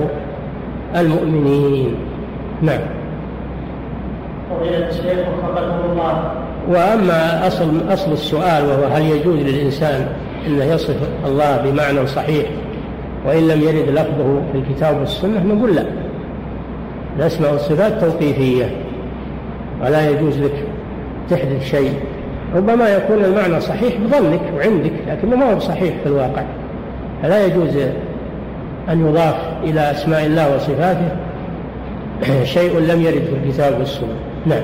[0.95, 1.95] المؤمنين.
[2.61, 2.79] نعم.
[4.49, 6.31] فضيلة الشيخ وفقكم الله.
[6.69, 10.07] وأما أصل أصل السؤال وهو هل يجوز للإنسان
[10.47, 12.45] أنه يصف الله بمعنى صحيح
[13.27, 15.85] وإن لم يرد لفظه في الكتاب والسنة نقول لا.
[17.17, 18.69] الأسماء والصفات توقيفية.
[19.83, 20.63] ولا يجوز لك
[21.29, 21.93] تحدث شيء.
[22.55, 26.43] ربما يكون المعنى صحيح بظنك وعندك لكنه ما هو صحيح في الواقع.
[27.23, 27.77] فلا يجوز
[28.89, 31.09] أن يضاف إلى أسماء الله وصفاته
[32.55, 34.15] شيء لم يرد في الكتاب والسنة.
[34.45, 34.61] نعم.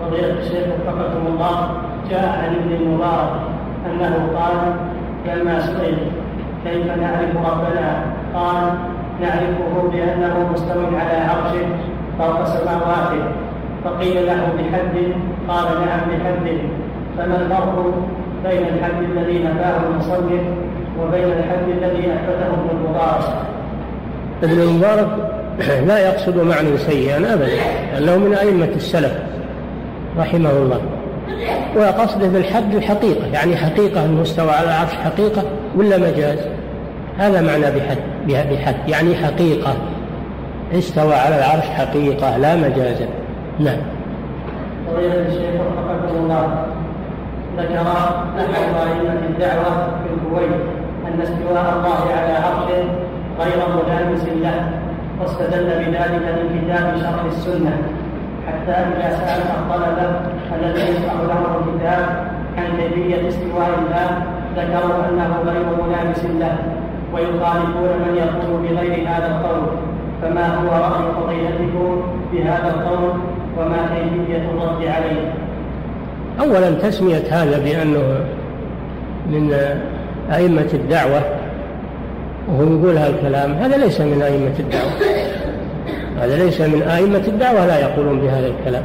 [0.00, 1.70] فضيلة الشيخ وفقكم الله
[2.10, 3.40] جاء عن ابن المبارك
[3.86, 4.56] أنه قال
[5.26, 5.96] لما سئل
[6.64, 8.02] كيف نعرف ربنا؟
[8.34, 8.74] قال
[9.20, 11.66] نعرفه بأنه مستوى على عرشه
[12.18, 13.24] فوق سماواته
[13.84, 14.96] فقيل له بحد
[15.48, 16.58] قال نعم بحد.
[17.18, 17.94] فما الفرق
[18.44, 20.42] بين الحد الذي نفاه المصنف
[21.00, 23.24] وبين الحد الذي أثبته ابن المبارك.
[24.42, 25.08] ابن المبارك
[25.86, 27.48] لا يقصد معنى سيئا أبدا
[27.92, 29.12] لأنه من أئمة السلف
[30.18, 30.80] رحمه الله.
[31.76, 35.42] وقصده بالحد الحقيقة يعني حقيقة المستوى على العرش حقيقة
[35.76, 36.38] ولا مجاز؟
[37.18, 39.76] هذا معنى بحد بحد يعني حقيقة.
[40.72, 43.08] استوى على العرش حقيقة لا مجازا
[43.58, 43.78] نعم.
[44.86, 46.64] فضيلة الشيخ وفقكم الله
[47.58, 50.77] ذكر أحد أئمة الدعوة في الكويت.
[51.08, 52.84] أن استواء الله على عرشه
[53.40, 54.70] غير ملامس له
[55.20, 57.76] واستدل بذلك من كتاب شرح السنة.
[58.46, 60.06] حتى إذا سأل الطلبة
[60.56, 62.04] الذي يشرح لهم الكتاب
[62.58, 64.08] عن كيفية استواء الله
[64.56, 66.56] ذكروا أنه غير ملامس له
[67.14, 69.62] ويخالفون من يقول بغير هذا القول.
[70.22, 72.02] فما هو رأي فضيلتكم
[72.32, 73.10] بهذا القول؟
[73.58, 75.32] وما كيفية الرد عليه؟
[76.40, 78.24] أولا تسمية هذا بأنه
[79.30, 79.54] من
[80.32, 81.20] أئمة الدعوة
[82.48, 84.90] وهو يقول هذا الكلام هذا ليس من أئمة الدعوة.
[86.20, 88.82] هذا ليس من أئمة الدعوة لا يقولون بهذا الكلام.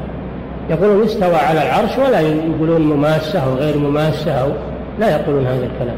[0.70, 4.50] يقولون استوى على العرش ولا يقولون مماسة أو غير مماسة أو
[5.00, 5.98] لا يقولون هذا الكلام.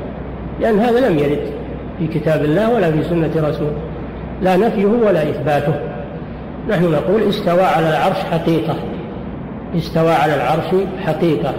[0.62, 1.40] لأن هذا لم يرد
[2.00, 3.72] في كتاب الله ولا في سنة رسول
[4.42, 5.74] لا نفيه ولا إثباته.
[6.70, 8.76] نحن نقول استوى على العرش حقيقة.
[9.78, 11.54] استوى على العرش حقيقة.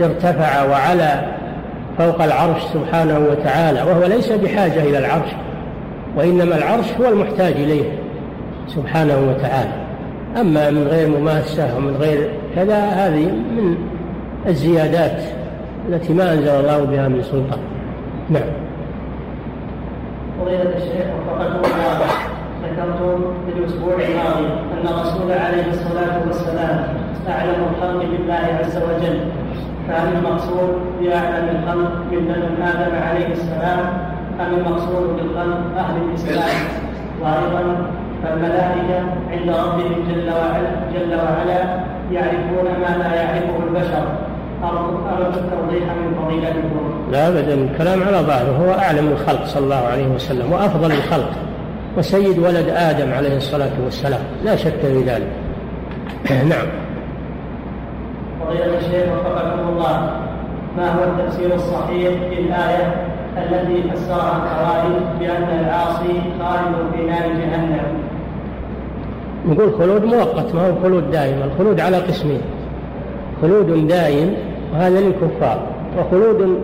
[0.00, 1.33] ارتفع وعلى
[1.98, 5.28] فوق العرش سبحانه وتعالى وهو ليس بحاجة إلى العرش
[6.16, 7.84] وإنما العرش هو المحتاج إليه
[8.68, 9.72] سبحانه وتعالى.
[10.40, 13.76] أما من غير مماسة ومن غير كذا هذه من
[14.46, 15.22] الزيادات
[15.88, 17.58] التي ما أنزل الله بها من سلطان.
[18.30, 18.42] نعم.
[20.40, 21.98] فضيلة الشيخ وفقكم الله
[22.64, 26.86] ذكرتم في الأسبوع الماضي أن الرسول عليه الصلاة والسلام
[27.28, 29.20] أعلم الخلق بالله عز وجل.
[29.88, 30.70] فهل المقصود
[31.00, 33.78] بأعلم الخلق من لدن آدم عليه السلام؟
[34.40, 36.56] أم المقصود بالخلق أهل الإسلام؟
[37.22, 37.86] وأيضا
[38.22, 38.98] فالملائكة
[39.30, 41.60] عند ربهم جل وعلا جل وعلا
[42.12, 44.06] يعرفون ما لا يعرفه البشر.
[45.34, 46.14] التوضيح من
[47.12, 47.54] لا أبدا.
[47.54, 51.30] الكلام على ظاهره هو أعلم الخلق صلى الله عليه وسلم وأفضل الخلق.
[51.98, 54.20] وسيد ولد آدم عليه الصلاة والسلام.
[54.44, 55.28] لا شك في ذلك.
[56.50, 56.83] نعم.
[58.46, 60.10] فضيلة الشيخ وفقكم الله.
[60.76, 62.94] ما هو التفسير الصحيح للآية
[63.38, 67.86] التي فسرها الخوارج بأن العاصي خالد في نار جهنم؟
[69.46, 72.40] نقول خلود مؤقت ما هو خلود دائم الخلود على قسمين.
[73.42, 74.34] خلود دائم
[74.72, 75.58] وهذا للكفار.
[75.98, 76.58] وخلود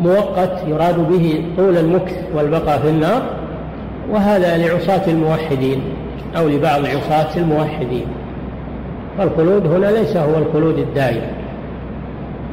[0.00, 3.22] مؤقت يراد به طول المكث والبقاء في النار
[4.10, 5.82] وهذا لعصاة الموحدين
[6.36, 8.06] أو لبعض عصاة الموحدين.
[9.18, 11.22] فالخلود هنا ليس هو الخلود الدائم.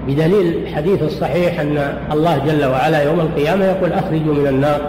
[0.07, 4.82] بدليل الحديث الصحيح أن الله جل وعلا يوم القيامة يقول أخرجوا من النار.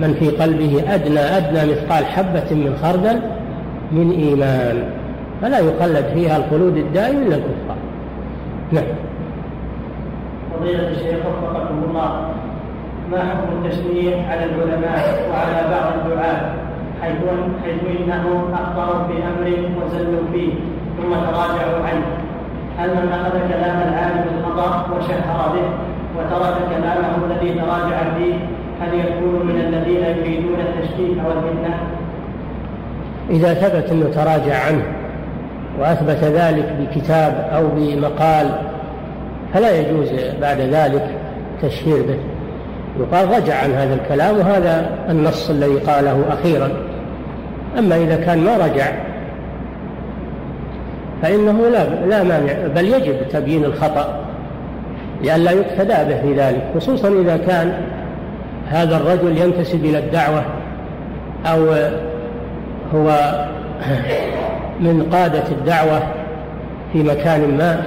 [0.00, 3.20] من في قلبه أدنى أدنى مثقال حبة من خردل
[3.92, 4.82] من إيمان.
[5.42, 7.76] فلا يخلد فيها الخلود الدائم إلا الكفار.
[8.72, 8.84] نعم.
[10.54, 12.30] فضيلة الشيخ وفقكم الله
[13.10, 16.54] ما حكم التشنيع على العلماء وعلى بعض الدعاة
[17.02, 17.16] حيث
[17.64, 19.12] حيث انهم أخطأوا في
[19.80, 20.52] وزلوا فيه؟
[20.98, 22.06] ثم تراجعوا عنه.
[22.78, 25.68] هل من أخذ كلام العالم الخطا وشهر به
[26.16, 28.34] وترك كلامه الذي تراجع فيه
[28.80, 31.78] هل يكون من الذين يريدون التشكيك والفتنه؟
[33.30, 34.82] إذا ثبت أنه تراجع عنه
[35.80, 38.46] وأثبت ذلك بكتاب أو بمقال
[39.54, 40.08] فلا يجوز
[40.40, 41.10] بعد ذلك
[41.62, 42.18] تشهير به.
[43.00, 46.70] يقال رجع عن هذا الكلام وهذا النص الذي قاله أخيرا.
[47.78, 49.09] أما إذا كان ما رجع
[51.22, 54.24] فإنه لا لا مانع بل يجب تبيين الخطأ
[55.22, 57.72] لئلا يقتدى به في ذلك خصوصا إذا كان
[58.68, 60.42] هذا الرجل ينتسب إلى الدعوة
[61.46, 61.66] أو
[62.94, 63.36] هو
[64.80, 66.02] من قادة الدعوة
[66.92, 67.82] في مكان ما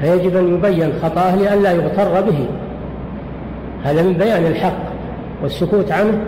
[0.00, 2.46] فيجب أن يبين خطأه لئلا يغتر به.
[3.84, 4.78] هذا من بيان الحق
[5.42, 6.18] والسكوت عنه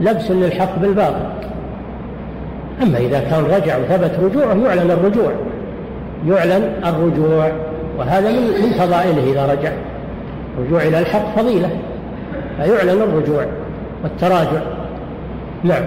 [0.00, 1.26] لبس للحق بالباطل.
[2.82, 5.32] أما إذا كان رجع وثبت رجوعه يعلن الرجوع.
[6.26, 7.52] يعلن الرجوع
[7.98, 9.72] وهذا من من فضائله إذا رجع.
[10.58, 11.70] الرجوع إلى الحق فضيلة
[12.56, 13.46] فيعلن الرجوع
[14.02, 14.60] والتراجع.
[15.64, 15.82] نعم.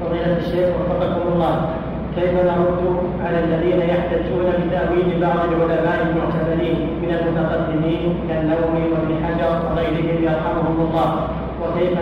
[0.00, 1.68] فضيلة الشيخ وفقكم الله
[2.16, 2.82] كيف نرد
[3.24, 11.28] على الذين يحتجون بتأويل بعض العلماء المعتبرين من المتقدمين كالنووي وابن حجر وغيرهم يرحمهم الله؟
[11.62, 11.98] وكيف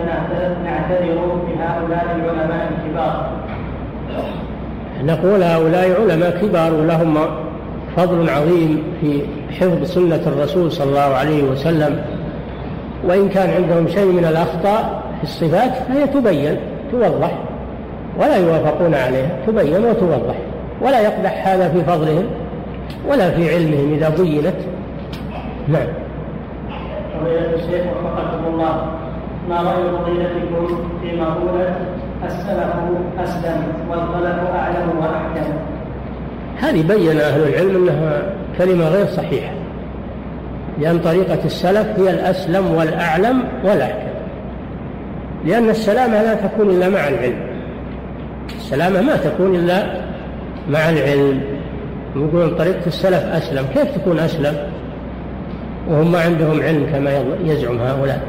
[0.65, 3.29] نعتذر بهؤلاء العلماء الكبار؟
[5.03, 7.17] نقول هؤلاء علماء كبار ولهم
[7.97, 9.21] فضل عظيم في
[9.59, 12.01] حفظ سنة الرسول صلى الله عليه وسلم.
[13.07, 16.57] وإن كان عندهم شيء من الأخطاء في الصفات فهي تبين
[16.91, 17.37] توضح.
[18.19, 20.35] ولا يوافقون عليها تبين وتوضح.
[20.81, 22.25] ولا يقدح هذا في فضلهم
[23.09, 24.55] ولا في علمهم إذا بينت.
[25.67, 25.87] نعم.
[27.55, 28.85] الشيخ وفقكم الله
[29.49, 30.67] ما رأي فضيلتكم
[31.01, 31.75] في مقولة
[32.25, 32.73] السلف
[33.19, 35.53] أسلم والخلف أعلم وأحكم.
[36.59, 38.21] هذه بين أهل العلم أنها
[38.57, 39.53] كلمة غير صحيحة
[40.79, 44.11] لأن طريقة السلف هي الأسلم والأعلم والأحكم.
[45.45, 47.39] لأن السلامة لا تكون إلا مع العلم.
[48.57, 49.83] السلامة ما تكون إلا
[50.69, 51.41] مع العلم.
[52.15, 53.65] يقولون طريقة السلف أسلم.
[53.73, 54.55] كيف تكون أسلم؟
[55.89, 58.21] وهم ما عندهم علم كما يزعم هؤلاء.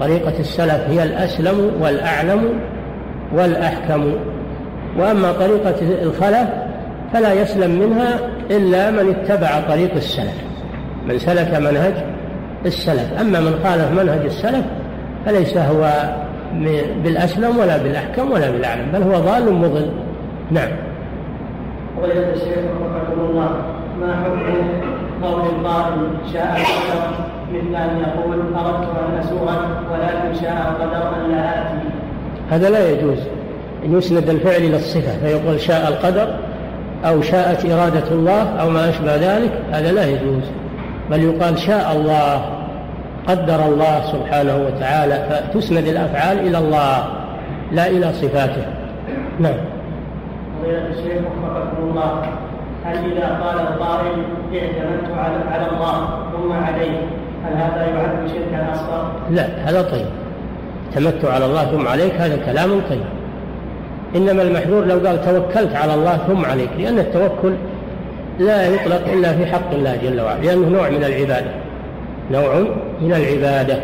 [0.00, 2.44] طريقة السلف هي الأسلم والأعلم
[3.34, 4.12] والأحكم.
[4.98, 6.48] وأما طريقة الخلف
[7.12, 8.18] فلا يسلم منها
[8.50, 10.44] إلا من اتبع طريق السلف.
[11.08, 11.94] من سلك منهج
[12.66, 13.20] السلف.
[13.20, 14.64] أما من خالف منهج السلف
[15.26, 15.90] فليس هو
[17.02, 19.90] بالأسلم ولا بالأحكم ولا بالأعلم بل هو ضال مضل.
[20.50, 20.68] نعم.
[22.02, 23.48] ولد الشيخ وفقكم الله
[24.00, 24.84] ما حكم
[25.22, 29.56] قول القائل شاء القدر مثل أن يقول أردت أن أسوغ
[29.92, 31.93] ولكن شاء القدر أن لا آتي.
[32.54, 33.18] هذا لا يجوز.
[33.84, 36.28] أن يسند الفعل إلى الصفة فيقول شاء القدر
[37.04, 40.42] أو شاءت إرادة الله أو ما أشبه ذلك هذا لا يجوز.
[41.10, 42.44] بل يقال شاء الله
[43.28, 47.06] قدر الله سبحانه وتعالى فتسند الأفعال إلى الله
[47.72, 48.66] لا إلى صفاته.
[49.40, 49.54] نعم.
[50.62, 52.22] فضيلة الشيخ وفقكم الله
[52.84, 54.22] هل إذا قال القائل
[54.54, 56.98] اعتمدت على على الله ثم عليه
[57.44, 60.23] هل هذا يعد شركا أصغر؟ لا هذا طيب.
[60.94, 63.04] اعتمدت على الله ثم عليك هذا كلام طيب.
[64.16, 67.54] إنما المحذور لو قال توكلت على الله ثم عليك لأن التوكل
[68.38, 71.50] لا يطلق إلا في حق الله جل وعلا لأنه نوع من العبادة.
[72.30, 72.58] نوع
[73.00, 73.78] من العبادة.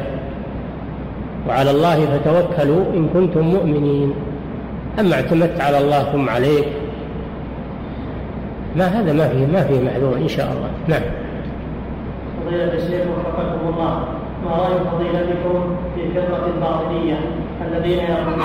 [1.49, 4.15] وعلى الله فتوكلوا إن كنتم مؤمنين.
[5.01, 6.65] أما اعتمدت على الله ثم عليك
[8.77, 10.71] ما هذا ما فيه ما فيه محذور إن شاء الله.
[10.89, 11.03] نعم.
[12.47, 14.20] فضيلة الشيخ وفقكم الله.
[14.45, 17.19] ما رأي فضيلتكم في فرقة الباطنية
[17.67, 18.41] الذين يقولون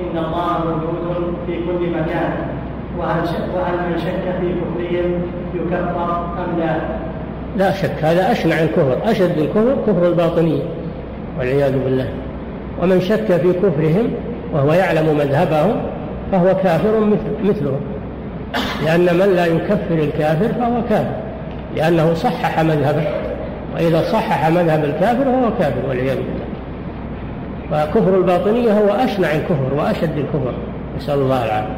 [0.00, 2.32] إن الله موجود في كل مكان
[2.98, 3.22] وهل
[3.54, 5.22] وهل من شك في كفرهم
[5.54, 6.76] يكفر أم لا؟
[7.56, 10.62] لا شك هذا أشنع الكفر أشد الكفر كفر الباطنية
[11.38, 12.08] والعياذ بالله.
[12.82, 14.10] ومن شك في كفرهم
[14.52, 15.82] وهو يعلم مذهبهم
[16.32, 17.00] فهو كافر
[17.44, 17.80] مثلهم.
[18.84, 21.14] لأن من لا يكفر الكافر فهو كافر
[21.76, 23.29] لأنه صحح مذهبه.
[23.74, 26.50] وإذا صحح مذهب الكافر فهو كافر والعياذ بالله.
[27.70, 30.52] فكفر الباطنية هو أشنع الكفر وأشد الكفر.
[30.96, 31.76] نسأل الله العافية.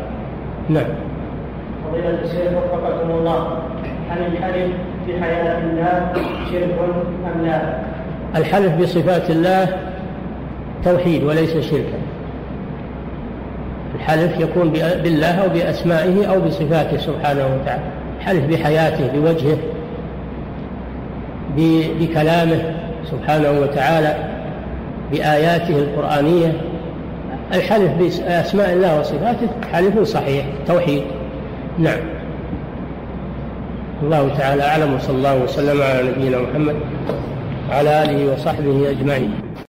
[0.69, 0.85] نعم.
[1.90, 3.59] فضيلة الشيخ وفقكم الله.
[4.10, 4.73] هل الحلف
[5.09, 6.12] بحياة الله
[6.51, 6.78] شرك
[7.35, 7.78] أم لا؟
[8.36, 9.69] الحلف بصفات الله
[10.85, 11.98] توحيد وليس شركا.
[13.94, 17.82] الحلف يكون بالله أو بأسمائه أو بصفاته سبحانه وتعالى.
[18.20, 19.56] الحلف بحياته بوجهه
[21.57, 22.74] بكلامه
[23.11, 24.16] سبحانه وتعالى
[25.12, 26.61] بآياته القرآنية.
[27.55, 31.03] الحلف بأسماء الله وصفاته حلف صحيح توحيد.
[31.79, 32.01] نعم.
[34.03, 36.77] الله تعالى أعلم وصلى الله وسلم على نبينا محمد
[37.70, 39.31] وعلى آله وصحبه أجمعين.